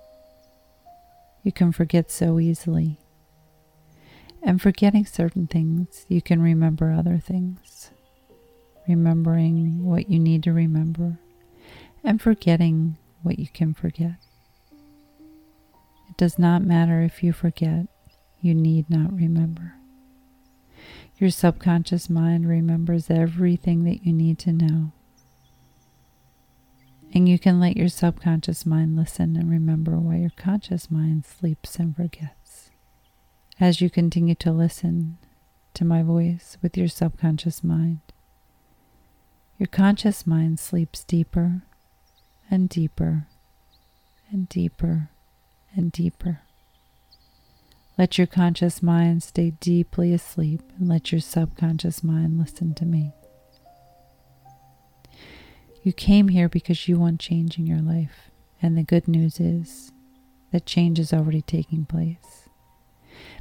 You 1.42 1.53
can 1.53 1.73
forget 1.73 2.11
so 2.11 2.38
easily. 2.38 2.99
And 4.42 4.61
forgetting 4.61 5.07
certain 5.07 5.46
things, 5.46 6.07
you 6.09 6.23
can 6.23 6.40
remember 6.42 6.92
other 6.92 7.18
things. 7.18 7.90
Remembering 8.88 9.85
what 9.85 10.11
you 10.11 10.18
need 10.18 10.42
to 10.44 10.53
remember 10.53 11.18
and 12.03 12.20
forgetting 12.20 12.96
what 13.23 13.38
you 13.38 13.49
can 13.49 13.75
forget. 13.75 14.16
It 16.09 16.16
does 16.16 16.38
not 16.38 16.62
matter 16.62 17.03
if 17.03 17.23
you 17.23 17.33
forget, 17.33 17.87
you 18.40 18.55
need 18.55 18.88
not 18.88 19.12
remember. 19.12 19.75
Your 21.18 21.31
subconscious 21.31 22.09
mind 22.09 22.49
remembers 22.49 23.11
everything 23.11 23.85
that 23.85 24.05
you 24.07 24.12
need 24.12 24.38
to 24.40 24.53
know 24.53 24.92
and 27.12 27.29
you 27.29 27.38
can 27.38 27.59
let 27.59 27.77
your 27.77 27.88
subconscious 27.88 28.64
mind 28.64 28.96
listen 28.96 29.37
and 29.37 29.51
remember 29.51 29.99
while 29.99 30.16
your 30.18 30.33
conscious 30.37 30.90
mind 30.90 31.25
sleeps 31.27 31.77
and 31.77 31.96
forgets. 31.96 32.70
As 33.59 33.81
you 33.81 33.90
continue 33.90 34.35
to 34.37 34.53
listen 34.53 35.18
to 35.75 35.85
my 35.85 36.03
voice 36.03 36.57
with 36.62 36.77
your 36.77 36.88
subconscious 36.88 37.64
mind, 37.64 38.01
your 39.59 39.66
conscious 39.66 40.27
mind 40.27 40.59
sleeps 40.59 41.05
deeper 41.05 41.62
and 42.51 42.68
deeper 42.68 43.27
and 44.31 44.49
deeper 44.49 45.11
and 45.75 45.92
deeper. 45.92 46.40
Let 47.99 48.16
your 48.16 48.27
conscious 48.27 48.83
mind 48.83 49.23
stay 49.23 49.51
deeply 49.61 50.14
asleep 50.14 50.62
and 50.79 50.88
let 50.88 51.12
your 51.12 51.20
subconscious 51.20 52.03
mind 52.03 52.38
listen 52.38 52.73
to 52.75 52.87
me. 52.87 53.12
You 55.83 55.93
came 55.93 56.29
here 56.29 56.49
because 56.49 56.88
you 56.88 56.99
want 56.99 57.21
change 57.21 57.59
in 57.59 57.66
your 57.66 57.81
life, 57.81 58.31
and 58.61 58.77
the 58.77 58.83
good 58.83 59.09
news 59.09 59.40
is 59.40 59.93
that 60.53 60.66
change 60.66 60.99
is 60.99 61.12
already 61.12 61.43
taking 61.43 61.87
place. 61.87 62.49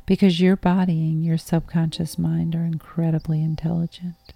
Because 0.05 0.39
your 0.39 0.55
body 0.55 1.01
and 1.09 1.23
your 1.23 1.37
subconscious 1.37 2.17
mind 2.17 2.55
are 2.55 2.63
incredibly 2.63 3.43
intelligent. 3.43 4.33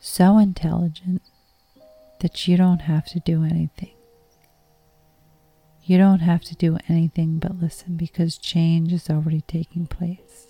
So 0.00 0.38
intelligent 0.38 1.22
that 2.20 2.48
you 2.48 2.56
don't 2.56 2.82
have 2.82 3.06
to 3.06 3.20
do 3.20 3.44
anything. 3.44 3.94
You 5.84 5.98
don't 5.98 6.20
have 6.20 6.42
to 6.44 6.54
do 6.54 6.78
anything 6.88 7.38
but 7.38 7.60
listen 7.60 7.96
because 7.96 8.38
change 8.38 8.92
is 8.92 9.10
already 9.10 9.40
taking 9.42 9.86
place. 9.86 10.48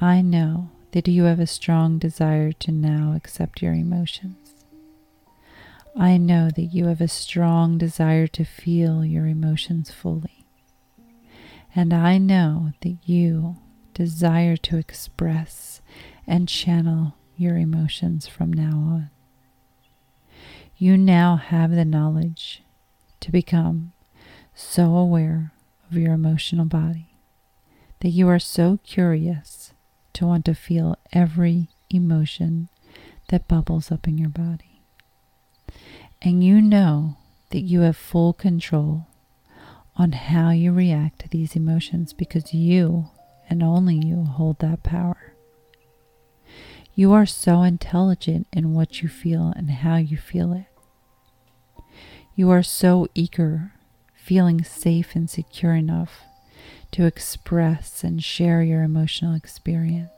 I 0.00 0.20
know 0.20 0.70
that 0.92 1.08
you 1.08 1.24
have 1.24 1.40
a 1.40 1.46
strong 1.46 1.98
desire 1.98 2.52
to 2.52 2.72
now 2.72 3.14
accept 3.16 3.62
your 3.62 3.72
emotions. 3.72 4.45
I 5.98 6.18
know 6.18 6.50
that 6.50 6.74
you 6.74 6.88
have 6.88 7.00
a 7.00 7.08
strong 7.08 7.78
desire 7.78 8.26
to 8.26 8.44
feel 8.44 9.02
your 9.02 9.26
emotions 9.26 9.90
fully. 9.90 10.44
And 11.74 11.94
I 11.94 12.18
know 12.18 12.72
that 12.82 12.98
you 13.04 13.56
desire 13.94 14.58
to 14.58 14.76
express 14.76 15.80
and 16.26 16.50
channel 16.50 17.14
your 17.38 17.56
emotions 17.56 18.26
from 18.26 18.52
now 18.52 18.72
on. 18.72 19.10
You 20.76 20.98
now 20.98 21.36
have 21.36 21.70
the 21.70 21.84
knowledge 21.86 22.62
to 23.20 23.32
become 23.32 23.92
so 24.54 24.94
aware 24.96 25.52
of 25.90 25.96
your 25.96 26.12
emotional 26.12 26.66
body 26.66 27.16
that 28.00 28.10
you 28.10 28.28
are 28.28 28.38
so 28.38 28.80
curious 28.84 29.72
to 30.12 30.26
want 30.26 30.44
to 30.44 30.54
feel 30.54 30.96
every 31.12 31.68
emotion 31.88 32.68
that 33.28 33.48
bubbles 33.48 33.90
up 33.90 34.06
in 34.06 34.18
your 34.18 34.28
body 34.28 34.65
and 36.22 36.42
you 36.42 36.60
know 36.60 37.16
that 37.50 37.60
you 37.60 37.80
have 37.80 37.96
full 37.96 38.32
control 38.32 39.06
on 39.96 40.12
how 40.12 40.50
you 40.50 40.72
react 40.72 41.20
to 41.20 41.28
these 41.28 41.56
emotions 41.56 42.12
because 42.12 42.52
you 42.52 43.06
and 43.48 43.62
only 43.62 43.96
you 43.96 44.24
hold 44.24 44.58
that 44.58 44.82
power. 44.82 45.34
You 46.94 47.12
are 47.12 47.26
so 47.26 47.62
intelligent 47.62 48.46
in 48.52 48.72
what 48.72 49.02
you 49.02 49.08
feel 49.08 49.52
and 49.54 49.70
how 49.70 49.96
you 49.96 50.16
feel 50.16 50.52
it. 50.52 50.66
You 52.34 52.50
are 52.50 52.62
so 52.62 53.06
eager, 53.14 53.72
feeling 54.14 54.64
safe 54.64 55.14
and 55.14 55.28
secure 55.28 55.74
enough 55.74 56.22
to 56.92 57.04
express 57.06 58.02
and 58.02 58.22
share 58.22 58.62
your 58.62 58.82
emotional 58.82 59.34
experience. 59.34 60.10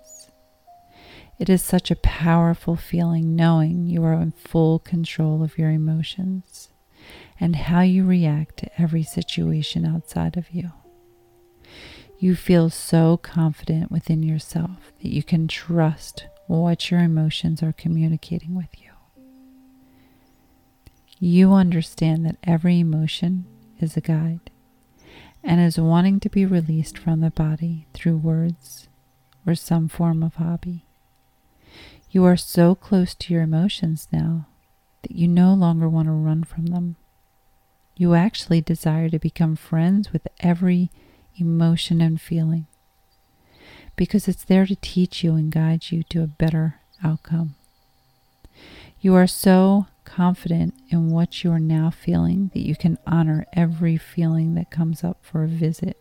It 1.39 1.49
is 1.49 1.63
such 1.63 1.91
a 1.91 1.97
powerful 1.97 2.75
feeling 2.75 3.37
knowing 3.37 3.87
you 3.87 4.03
are 4.05 4.15
in 4.15 4.33
full 4.33 4.81
control 4.81 5.43
of 5.43 5.57
your 5.57 5.71
emotions 5.71 6.69
and 7.39 7.55
how 7.55 7.83
you 7.83 8.05
react 8.05 8.57
to 8.59 8.81
every 8.81 9.05
situation 9.05 9.87
outside 9.87 10.37
of 10.37 10.51
you. 10.51 10.73
You 12.19 12.35
feel 12.35 12.71
so 12.71 13.17
confident 13.17 13.93
within 13.93 14.25
yourself 14.25 14.93
that 15.01 15.13
you 15.13 15.23
can 15.23 15.47
trust 15.47 16.27
what 16.49 16.91
your 16.91 17.01
emotions 17.01 17.63
are 17.63 17.73
communicating 17.73 18.57
with 18.57 18.71
you. 18.77 18.91
You 21.21 21.53
understand 21.53 22.27
that 22.27 22.39
every 22.43 22.81
emotion 22.81 23.47
is 23.79 23.97
a 23.97 24.01
guide 24.01 24.51
and 25.45 25.61
is 25.61 25.79
wanting 25.79 26.19
to 26.21 26.29
be 26.29 26.45
released 26.45 26.99
from 26.99 27.21
the 27.21 27.31
body 27.31 27.87
through 27.95 28.17
words 28.17 28.89
or 29.47 29.55
some 29.55 29.89
form 29.89 30.25
of 30.25 30.35
hobby. 30.35 30.88
You 32.11 32.25
are 32.25 32.37
so 32.37 32.75
close 32.75 33.15
to 33.15 33.35
your 33.35 33.43
emotions 33.43 34.09
now 34.11 34.47
that 35.03 35.13
you 35.13 35.29
no 35.29 35.53
longer 35.53 35.89
want 35.89 36.07
to 36.09 36.13
run 36.13 36.45
from 36.45 36.67
them. 36.67 36.97
You 37.97 38.15
actually 38.15 38.61
desire 38.61 39.11
to 39.11 39.19
become 39.19 39.57
friends 39.57 40.13
with 40.13 40.27
every 40.41 40.91
emotion 41.37 42.01
and 42.01 42.21
feeling 42.21 42.67
because 43.97 44.29
it's 44.29 44.45
there 44.45 44.65
to 44.65 44.77
teach 44.77 45.23
you 45.23 45.35
and 45.35 45.51
guide 45.51 45.91
you 45.91 46.03
to 46.05 46.23
a 46.23 46.29
better 46.29 46.77
outcome. 47.03 47.57
You 49.01 49.15
are 49.15 49.27
so 49.27 49.87
confident 50.05 50.75
in 50.89 51.11
what 51.11 51.45
you 51.45 51.53
are 51.53 51.61
now 51.61 51.91
feeling 51.91 52.51
that 52.55 52.65
you 52.65 52.75
can 52.75 52.99
honor 53.07 53.45
every 53.53 53.97
feeling 53.97 54.55
that 54.55 54.71
comes 54.71 55.05
up 55.05 55.19
for 55.21 55.45
a 55.45 55.49
visit 55.49 55.99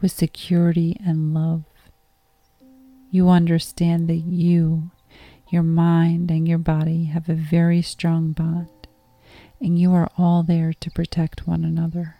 with 0.00 0.12
security 0.12 0.96
and 1.04 1.34
love. 1.34 1.64
You 3.10 3.28
understand 3.28 4.08
that 4.08 4.14
you, 4.14 4.90
your 5.52 5.62
mind, 5.62 6.30
and 6.30 6.46
your 6.46 6.58
body 6.58 7.04
have 7.04 7.28
a 7.28 7.34
very 7.34 7.82
strong 7.82 8.32
bond, 8.32 8.68
and 9.60 9.78
you 9.78 9.92
are 9.92 10.10
all 10.16 10.42
there 10.42 10.72
to 10.72 10.90
protect 10.90 11.46
one 11.46 11.64
another. 11.64 12.16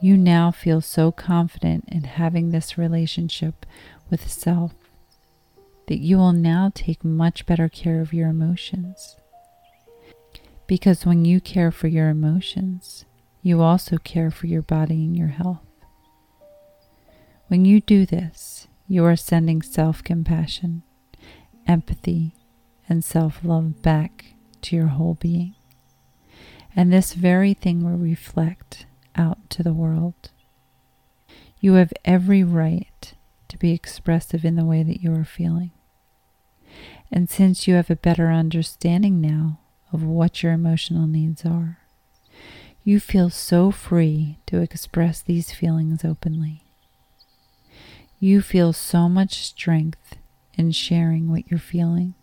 You 0.00 0.16
now 0.16 0.50
feel 0.50 0.80
so 0.80 1.10
confident 1.10 1.84
in 1.88 2.04
having 2.04 2.50
this 2.50 2.78
relationship 2.78 3.66
with 4.10 4.30
self 4.30 4.72
that 5.88 5.98
you 5.98 6.18
will 6.18 6.32
now 6.32 6.70
take 6.72 7.04
much 7.04 7.46
better 7.46 7.68
care 7.68 8.00
of 8.00 8.12
your 8.12 8.28
emotions. 8.28 9.16
Because 10.66 11.06
when 11.06 11.24
you 11.24 11.40
care 11.40 11.72
for 11.72 11.88
your 11.88 12.10
emotions, 12.10 13.06
you 13.42 13.62
also 13.62 13.96
care 13.96 14.30
for 14.30 14.46
your 14.46 14.62
body 14.62 15.04
and 15.04 15.16
your 15.16 15.28
health. 15.28 15.64
When 17.48 17.64
you 17.64 17.80
do 17.80 18.04
this, 18.04 18.68
you 18.86 19.04
are 19.06 19.16
sending 19.16 19.62
self 19.62 20.04
compassion, 20.04 20.82
empathy, 21.68 22.34
and 22.88 23.04
self 23.04 23.44
love 23.44 23.82
back 23.82 24.34
to 24.62 24.74
your 24.74 24.88
whole 24.88 25.14
being. 25.14 25.54
And 26.74 26.92
this 26.92 27.12
very 27.12 27.54
thing 27.54 27.84
will 27.84 27.98
reflect 27.98 28.86
out 29.14 29.50
to 29.50 29.62
the 29.62 29.74
world. 29.74 30.30
You 31.60 31.74
have 31.74 31.92
every 32.04 32.42
right 32.42 33.14
to 33.48 33.58
be 33.58 33.72
expressive 33.72 34.44
in 34.44 34.56
the 34.56 34.64
way 34.64 34.82
that 34.82 35.02
you 35.02 35.12
are 35.14 35.24
feeling. 35.24 35.72
And 37.10 37.28
since 37.28 37.66
you 37.66 37.74
have 37.74 37.90
a 37.90 37.96
better 37.96 38.30
understanding 38.30 39.20
now 39.20 39.60
of 39.92 40.04
what 40.04 40.42
your 40.42 40.52
emotional 40.52 41.06
needs 41.06 41.44
are, 41.44 41.78
you 42.84 43.00
feel 43.00 43.30
so 43.30 43.70
free 43.70 44.38
to 44.46 44.60
express 44.60 45.20
these 45.20 45.52
feelings 45.52 46.04
openly. 46.04 46.62
You 48.20 48.40
feel 48.40 48.72
so 48.72 49.08
much 49.08 49.44
strength 49.46 50.16
in 50.58 50.72
sharing 50.72 51.30
what 51.30 51.50
you're 51.50 51.58
feeling 51.58 52.14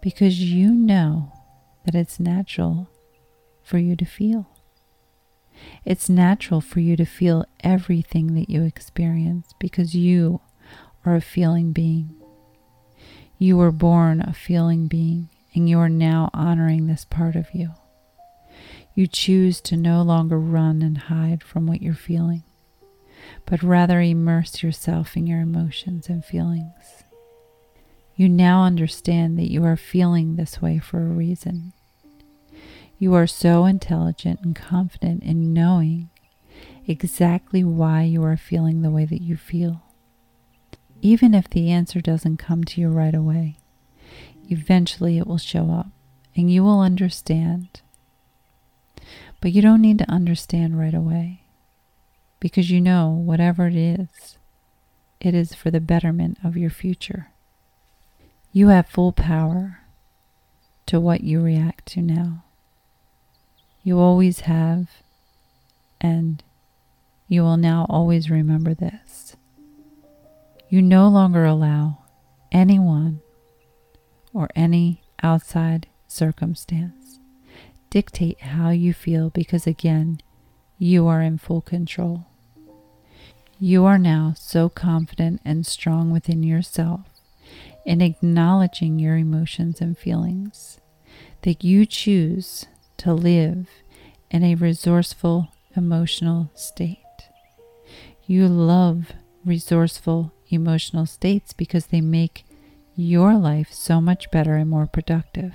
because 0.00 0.40
you 0.40 0.72
know 0.72 1.32
that 1.84 1.94
it's 1.94 2.18
natural 2.20 2.88
for 3.62 3.78
you 3.78 3.96
to 3.96 4.04
feel. 4.04 4.48
It's 5.84 6.08
natural 6.08 6.60
for 6.60 6.80
you 6.80 6.96
to 6.96 7.04
feel 7.04 7.44
everything 7.60 8.34
that 8.34 8.48
you 8.48 8.62
experience 8.62 9.52
because 9.58 9.94
you 9.94 10.40
are 11.04 11.16
a 11.16 11.20
feeling 11.20 11.72
being. 11.72 12.14
You 13.38 13.56
were 13.56 13.72
born 13.72 14.20
a 14.20 14.32
feeling 14.32 14.86
being, 14.86 15.28
and 15.54 15.68
you 15.68 15.78
are 15.78 15.88
now 15.88 16.30
honoring 16.32 16.86
this 16.86 17.04
part 17.04 17.36
of 17.36 17.52
you. 17.52 17.74
You 18.94 19.06
choose 19.06 19.60
to 19.62 19.76
no 19.76 20.02
longer 20.02 20.38
run 20.38 20.82
and 20.82 20.96
hide 20.96 21.42
from 21.42 21.66
what 21.66 21.82
you're 21.82 21.94
feeling, 21.94 22.44
but 23.44 23.62
rather 23.62 24.00
immerse 24.00 24.62
yourself 24.62 25.16
in 25.16 25.26
your 25.26 25.40
emotions 25.40 26.08
and 26.08 26.24
feelings. 26.24 27.04
You 28.16 28.30
now 28.30 28.64
understand 28.64 29.38
that 29.38 29.50
you 29.50 29.62
are 29.64 29.76
feeling 29.76 30.36
this 30.36 30.62
way 30.62 30.78
for 30.78 31.00
a 31.02 31.04
reason. 31.04 31.74
You 32.98 33.12
are 33.14 33.26
so 33.26 33.66
intelligent 33.66 34.40
and 34.40 34.56
confident 34.56 35.22
in 35.22 35.52
knowing 35.52 36.08
exactly 36.86 37.62
why 37.62 38.02
you 38.02 38.22
are 38.24 38.38
feeling 38.38 38.80
the 38.80 38.90
way 38.90 39.04
that 39.04 39.20
you 39.20 39.36
feel. 39.36 39.82
Even 41.02 41.34
if 41.34 41.50
the 41.50 41.70
answer 41.70 42.00
doesn't 42.00 42.38
come 42.38 42.64
to 42.64 42.80
you 42.80 42.88
right 42.88 43.14
away, 43.14 43.58
eventually 44.48 45.18
it 45.18 45.26
will 45.26 45.36
show 45.36 45.70
up 45.70 45.88
and 46.34 46.50
you 46.50 46.64
will 46.64 46.80
understand. 46.80 47.82
But 49.42 49.52
you 49.52 49.60
don't 49.60 49.82
need 49.82 49.98
to 49.98 50.10
understand 50.10 50.78
right 50.78 50.94
away 50.94 51.42
because 52.40 52.70
you 52.70 52.80
know 52.80 53.10
whatever 53.10 53.66
it 53.66 53.76
is, 53.76 54.38
it 55.20 55.34
is 55.34 55.54
for 55.54 55.70
the 55.70 55.80
betterment 55.80 56.38
of 56.42 56.56
your 56.56 56.70
future. 56.70 57.28
You 58.56 58.68
have 58.68 58.86
full 58.86 59.12
power 59.12 59.80
to 60.86 60.98
what 60.98 61.20
you 61.20 61.42
react 61.42 61.84
to 61.88 62.00
now. 62.00 62.44
You 63.82 63.98
always 63.98 64.40
have, 64.48 64.88
and 66.00 66.42
you 67.28 67.42
will 67.42 67.58
now 67.58 67.84
always 67.90 68.30
remember 68.30 68.72
this. 68.72 69.36
You 70.70 70.80
no 70.80 71.06
longer 71.06 71.44
allow 71.44 71.98
anyone 72.50 73.20
or 74.32 74.48
any 74.56 75.02
outside 75.22 75.86
circumstance 76.08 77.18
dictate 77.90 78.40
how 78.40 78.70
you 78.70 78.94
feel 78.94 79.28
because, 79.28 79.66
again, 79.66 80.22
you 80.78 81.06
are 81.06 81.20
in 81.20 81.36
full 81.36 81.60
control. 81.60 82.24
You 83.60 83.84
are 83.84 83.98
now 83.98 84.32
so 84.34 84.70
confident 84.70 85.42
and 85.44 85.66
strong 85.66 86.10
within 86.10 86.42
yourself 86.42 87.15
in 87.86 88.02
acknowledging 88.02 88.98
your 88.98 89.16
emotions 89.16 89.80
and 89.80 89.96
feelings 89.96 90.78
that 91.42 91.62
you 91.62 91.86
choose 91.86 92.66
to 92.98 93.14
live 93.14 93.68
in 94.30 94.42
a 94.42 94.56
resourceful 94.56 95.48
emotional 95.76 96.50
state. 96.54 96.98
You 98.26 98.48
love 98.48 99.12
resourceful 99.44 100.32
emotional 100.48 101.06
states 101.06 101.52
because 101.52 101.86
they 101.86 102.00
make 102.00 102.44
your 102.96 103.34
life 103.34 103.72
so 103.72 104.00
much 104.00 104.30
better 104.32 104.56
and 104.56 104.68
more 104.68 104.86
productive. 104.86 105.54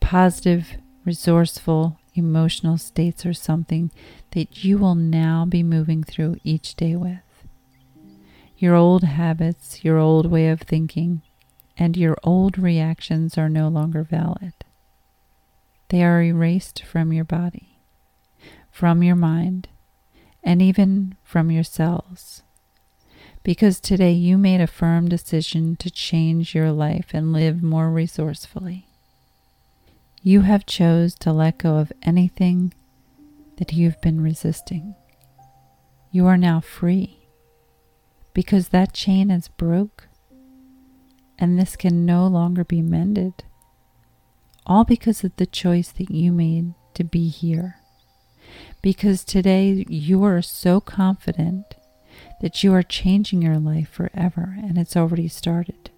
Positive, 0.00 0.74
resourceful 1.06 1.98
emotional 2.14 2.76
states 2.76 3.24
are 3.24 3.32
something 3.32 3.90
that 4.32 4.64
you 4.64 4.76
will 4.76 4.96
now 4.96 5.46
be 5.46 5.62
moving 5.62 6.02
through 6.04 6.36
each 6.44 6.74
day 6.74 6.94
with. 6.94 7.20
Your 8.60 8.74
old 8.74 9.04
habits, 9.04 9.82
your 9.84 9.96
old 9.96 10.26
way 10.26 10.50
of 10.50 10.60
thinking, 10.60 11.22
and 11.78 11.96
your 11.96 12.14
old 12.22 12.58
reactions 12.58 13.38
are 13.38 13.48
no 13.48 13.68
longer 13.68 14.02
valid. 14.02 14.52
They 15.88 16.04
are 16.04 16.22
erased 16.22 16.84
from 16.84 17.10
your 17.10 17.24
body, 17.24 17.78
from 18.70 19.02
your 19.02 19.16
mind, 19.16 19.68
and 20.44 20.60
even 20.60 21.16
from 21.24 21.50
your 21.50 21.64
cells. 21.64 22.42
Because 23.42 23.80
today 23.80 24.12
you 24.12 24.36
made 24.36 24.60
a 24.60 24.66
firm 24.66 25.08
decision 25.08 25.74
to 25.76 25.90
change 25.90 26.54
your 26.54 26.70
life 26.70 27.14
and 27.14 27.32
live 27.32 27.62
more 27.62 27.88
resourcefully. 27.88 28.86
You 30.22 30.42
have 30.42 30.66
chose 30.66 31.14
to 31.20 31.32
let 31.32 31.56
go 31.56 31.76
of 31.76 31.94
anything 32.02 32.74
that 33.56 33.72
you've 33.72 34.02
been 34.02 34.20
resisting. 34.20 34.96
You 36.10 36.26
are 36.26 36.36
now 36.36 36.60
free 36.60 37.19
because 38.32 38.68
that 38.68 38.92
chain 38.92 39.30
is 39.30 39.48
broke 39.48 40.08
and 41.38 41.58
this 41.58 41.76
can 41.76 42.04
no 42.04 42.26
longer 42.26 42.64
be 42.64 42.82
mended 42.82 43.44
all 44.66 44.84
because 44.84 45.24
of 45.24 45.34
the 45.36 45.46
choice 45.46 45.90
that 45.90 46.10
you 46.10 46.32
made 46.32 46.74
to 46.94 47.04
be 47.04 47.28
here. 47.28 47.76
Because 48.82 49.24
today 49.24 49.84
you 49.88 50.22
are 50.24 50.42
so 50.42 50.80
confident 50.80 51.74
that 52.40 52.62
you 52.62 52.72
are 52.74 52.82
changing 52.82 53.42
your 53.42 53.58
life 53.58 53.88
forever 53.88 54.56
and 54.62 54.78
it's 54.78 54.96
already 54.96 55.28
started. 55.28 55.90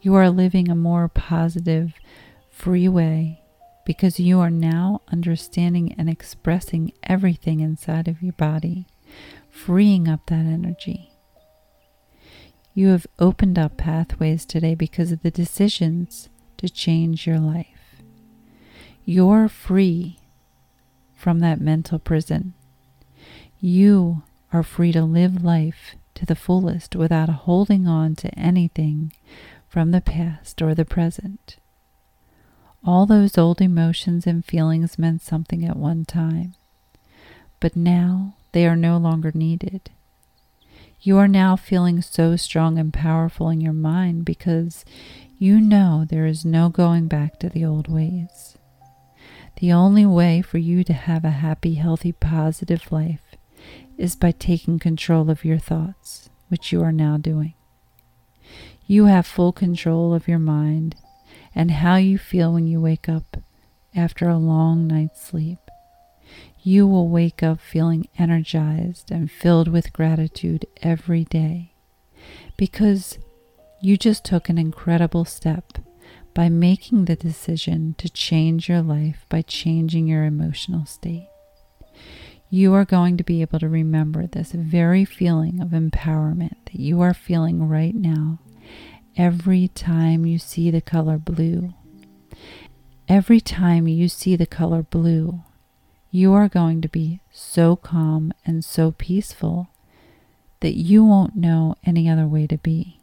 You 0.00 0.14
are 0.14 0.30
living 0.30 0.70
a 0.70 0.76
more 0.76 1.08
positive, 1.08 1.94
free 2.50 2.88
way 2.88 3.42
because 3.84 4.20
you 4.20 4.40
are 4.40 4.50
now 4.50 5.02
understanding 5.08 5.94
and 5.98 6.08
expressing 6.08 6.92
everything 7.02 7.60
inside 7.60 8.08
of 8.08 8.22
your 8.22 8.32
body, 8.32 8.86
freeing 9.50 10.08
up 10.08 10.26
that 10.26 10.46
energy. 10.46 11.15
You 12.76 12.88
have 12.88 13.06
opened 13.18 13.58
up 13.58 13.78
pathways 13.78 14.44
today 14.44 14.74
because 14.74 15.10
of 15.10 15.22
the 15.22 15.30
decisions 15.30 16.28
to 16.58 16.68
change 16.68 17.26
your 17.26 17.38
life. 17.38 18.02
You're 19.06 19.48
free 19.48 20.18
from 21.14 21.38
that 21.38 21.58
mental 21.58 21.98
prison. 21.98 22.52
You 23.62 24.24
are 24.52 24.62
free 24.62 24.92
to 24.92 25.04
live 25.04 25.42
life 25.42 25.94
to 26.16 26.26
the 26.26 26.34
fullest 26.34 26.94
without 26.94 27.30
holding 27.30 27.88
on 27.88 28.14
to 28.16 28.38
anything 28.38 29.10
from 29.70 29.90
the 29.90 30.02
past 30.02 30.60
or 30.60 30.74
the 30.74 30.84
present. 30.84 31.56
All 32.84 33.06
those 33.06 33.38
old 33.38 33.62
emotions 33.62 34.26
and 34.26 34.44
feelings 34.44 34.98
meant 34.98 35.22
something 35.22 35.64
at 35.64 35.78
one 35.78 36.04
time, 36.04 36.52
but 37.58 37.74
now 37.74 38.34
they 38.52 38.66
are 38.66 38.76
no 38.76 38.98
longer 38.98 39.32
needed. 39.34 39.88
You 41.00 41.18
are 41.18 41.28
now 41.28 41.56
feeling 41.56 42.02
so 42.02 42.36
strong 42.36 42.78
and 42.78 42.92
powerful 42.92 43.48
in 43.48 43.60
your 43.60 43.72
mind 43.72 44.24
because 44.24 44.84
you 45.38 45.60
know 45.60 46.04
there 46.08 46.26
is 46.26 46.44
no 46.44 46.68
going 46.68 47.06
back 47.08 47.38
to 47.40 47.48
the 47.48 47.64
old 47.64 47.88
ways. 47.88 48.56
The 49.60 49.72
only 49.72 50.04
way 50.04 50.42
for 50.42 50.58
you 50.58 50.84
to 50.84 50.92
have 50.92 51.24
a 51.24 51.30
happy, 51.30 51.74
healthy, 51.74 52.12
positive 52.12 52.90
life 52.90 53.36
is 53.96 54.16
by 54.16 54.32
taking 54.32 54.78
control 54.78 55.30
of 55.30 55.44
your 55.44 55.58
thoughts, 55.58 56.28
which 56.48 56.72
you 56.72 56.82
are 56.82 56.92
now 56.92 57.16
doing. 57.16 57.54
You 58.86 59.06
have 59.06 59.26
full 59.26 59.52
control 59.52 60.14
of 60.14 60.28
your 60.28 60.38
mind 60.38 60.96
and 61.54 61.70
how 61.70 61.96
you 61.96 62.18
feel 62.18 62.52
when 62.52 62.66
you 62.66 62.80
wake 62.80 63.08
up 63.08 63.38
after 63.94 64.28
a 64.28 64.36
long 64.36 64.86
night's 64.86 65.22
sleep. 65.22 65.65
You 66.66 66.88
will 66.88 67.08
wake 67.08 67.44
up 67.44 67.60
feeling 67.60 68.08
energized 68.18 69.12
and 69.12 69.30
filled 69.30 69.68
with 69.68 69.92
gratitude 69.92 70.66
every 70.82 71.22
day 71.22 71.74
because 72.56 73.20
you 73.80 73.96
just 73.96 74.24
took 74.24 74.48
an 74.48 74.58
incredible 74.58 75.24
step 75.24 75.78
by 76.34 76.48
making 76.48 77.04
the 77.04 77.14
decision 77.14 77.94
to 77.98 78.08
change 78.08 78.68
your 78.68 78.82
life 78.82 79.26
by 79.28 79.42
changing 79.42 80.08
your 80.08 80.24
emotional 80.24 80.86
state. 80.86 81.28
You 82.50 82.74
are 82.74 82.84
going 82.84 83.16
to 83.16 83.22
be 83.22 83.42
able 83.42 83.60
to 83.60 83.68
remember 83.68 84.26
this 84.26 84.50
very 84.50 85.04
feeling 85.04 85.60
of 85.60 85.68
empowerment 85.68 86.56
that 86.64 86.80
you 86.80 87.00
are 87.00 87.14
feeling 87.14 87.68
right 87.68 87.94
now 87.94 88.40
every 89.16 89.68
time 89.68 90.26
you 90.26 90.40
see 90.40 90.72
the 90.72 90.80
color 90.80 91.16
blue. 91.16 91.74
Every 93.06 93.40
time 93.40 93.86
you 93.86 94.08
see 94.08 94.34
the 94.34 94.46
color 94.46 94.82
blue, 94.82 95.44
you 96.10 96.32
are 96.32 96.48
going 96.48 96.80
to 96.80 96.88
be 96.88 97.20
so 97.32 97.76
calm 97.76 98.32
and 98.44 98.64
so 98.64 98.92
peaceful 98.92 99.68
that 100.60 100.74
you 100.74 101.04
won't 101.04 101.36
know 101.36 101.76
any 101.84 102.08
other 102.08 102.26
way 102.26 102.46
to 102.46 102.58
be. 102.58 103.00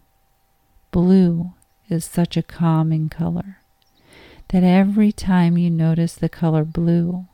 Blue 0.91 1.53
is 1.89 2.05
such 2.05 2.37
a 2.37 2.43
calming 2.43 3.09
color 3.09 3.59
that 4.49 4.63
every 4.63 5.11
time 5.11 5.57
you 5.57 5.69
notice 5.69 6.15
the 6.15 6.29
color 6.29 6.63
blue, 6.63 7.25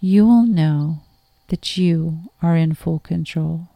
you 0.00 0.26
will 0.26 0.46
know 0.46 1.00
that 1.48 1.76
you 1.76 2.30
are 2.40 2.56
in 2.56 2.74
full 2.74 2.98
control. 2.98 3.68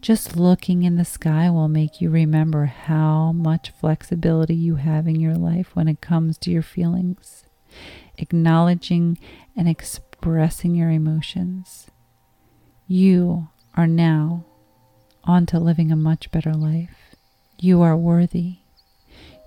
Just 0.00 0.36
looking 0.36 0.84
in 0.84 0.96
the 0.96 1.04
sky 1.04 1.50
will 1.50 1.68
make 1.68 2.00
you 2.00 2.08
remember 2.08 2.66
how 2.66 3.32
much 3.32 3.70
flexibility 3.70 4.54
you 4.54 4.76
have 4.76 5.08
in 5.08 5.18
your 5.18 5.34
life 5.34 5.74
when 5.74 5.88
it 5.88 6.00
comes 6.00 6.38
to 6.38 6.50
your 6.50 6.62
feelings, 6.62 7.44
acknowledging 8.16 9.18
and 9.56 9.68
expressing 10.18 10.74
your 10.74 10.90
emotions. 10.90 11.86
You 12.88 13.48
are 13.76 13.86
now 13.86 14.44
on 15.22 15.46
to 15.46 15.60
living 15.60 15.92
a 15.92 15.96
much 15.96 16.32
better 16.32 16.54
life. 16.54 17.14
You 17.60 17.82
are 17.82 17.96
worthy. 17.96 18.56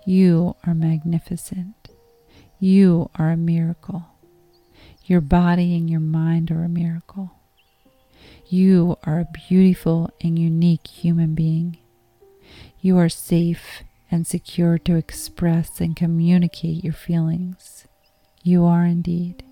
You 0.06 0.56
are 0.66 0.74
magnificent. 0.74 1.90
You 2.58 3.10
are 3.16 3.32
a 3.32 3.38
miracle. 3.38 4.06
Your 5.06 5.20
body 5.20 5.76
and 5.76 5.90
your 5.90 6.00
mind 6.00 6.52
are 6.52 6.64
a 6.64 6.70
miracle. 6.70 7.32
You 8.48 8.98
are 9.04 9.20
a 9.20 9.28
beautiful 9.50 10.10
and 10.22 10.40
unique 10.40 10.88
human 10.88 11.36
being. 11.36 11.80
You 12.80 12.98
are 12.98 13.10
safe 13.10 13.84
and 14.10 14.26
secure 14.26 14.78
to 14.80 14.96
express 14.96 15.82
and 15.82 15.98
communicate 15.98 16.82
your 16.82 16.94
feelings. 16.94 17.88
You 18.42 18.66
are 18.66 18.86
indeed, 18.86 19.44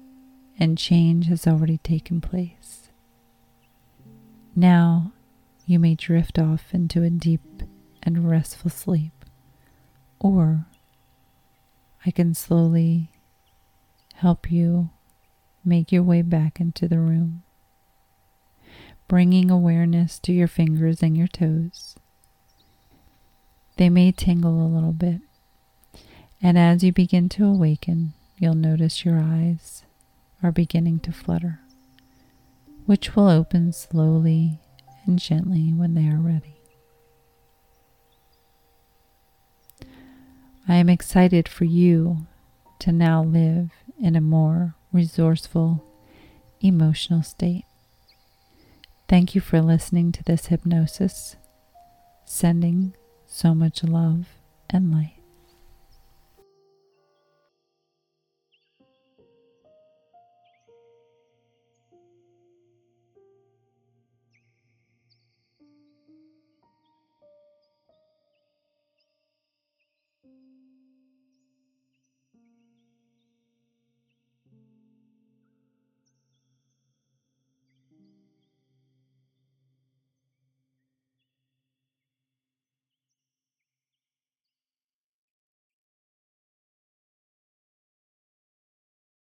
and 0.59 0.77
change 0.77 1.25
has 1.25 1.47
already 1.47 1.79
taken 1.79 2.21
place. 2.21 2.89
Now 4.55 5.13
you 5.65 5.79
may 5.79 5.95
drift 5.95 6.37
off 6.37 6.73
into 6.73 7.01
a 7.01 7.09
deep 7.09 7.63
and 8.03 8.29
restful 8.29 8.69
sleep, 8.69 9.25
or 10.19 10.65
I 12.05 12.11
can 12.11 12.35
slowly 12.35 13.09
help 14.15 14.51
you 14.51 14.89
make 15.65 15.91
your 15.91 16.03
way 16.03 16.21
back 16.21 16.59
into 16.59 16.87
the 16.87 16.99
room 16.99 17.43
bringing 19.09 19.49
awareness 19.49 20.19
to 20.19 20.31
your 20.31 20.47
fingers 20.47 21.01
and 21.01 21.17
your 21.17 21.27
toes. 21.27 21.95
They 23.75 23.89
may 23.89 24.11
tingle 24.11 24.63
a 24.63 24.69
little 24.69 24.93
bit, 24.93 25.21
and 26.41 26.57
as 26.57 26.83
you 26.83 26.93
begin 26.93 27.27
to 27.29 27.45
awaken, 27.45 28.13
you'll 28.37 28.53
notice 28.53 29.03
your 29.03 29.19
eyes 29.19 29.83
are 30.41 30.51
beginning 30.51 30.99
to 31.01 31.11
flutter, 31.11 31.59
which 32.85 33.15
will 33.15 33.29
open 33.29 33.73
slowly 33.73 34.59
and 35.05 35.19
gently 35.19 35.73
when 35.73 35.93
they 35.93 36.07
are 36.07 36.17
ready. 36.19 36.55
I 40.67 40.75
am 40.75 40.89
excited 40.89 41.47
for 41.47 41.65
you 41.65 42.27
to 42.79 42.91
now 42.91 43.23
live 43.23 43.71
in 43.99 44.15
a 44.15 44.21
more 44.21 44.75
resourceful, 44.91 45.83
emotional 46.61 47.23
state. 47.23 47.65
Thank 49.07 49.33
you 49.33 49.41
for 49.41 49.61
listening 49.61 50.11
to 50.13 50.23
this 50.23 50.47
hypnosis, 50.47 51.35
sending 52.25 52.93
so 53.25 53.55
much 53.55 53.83
love 53.83 54.27
and 54.69 54.91
light. 54.91 55.18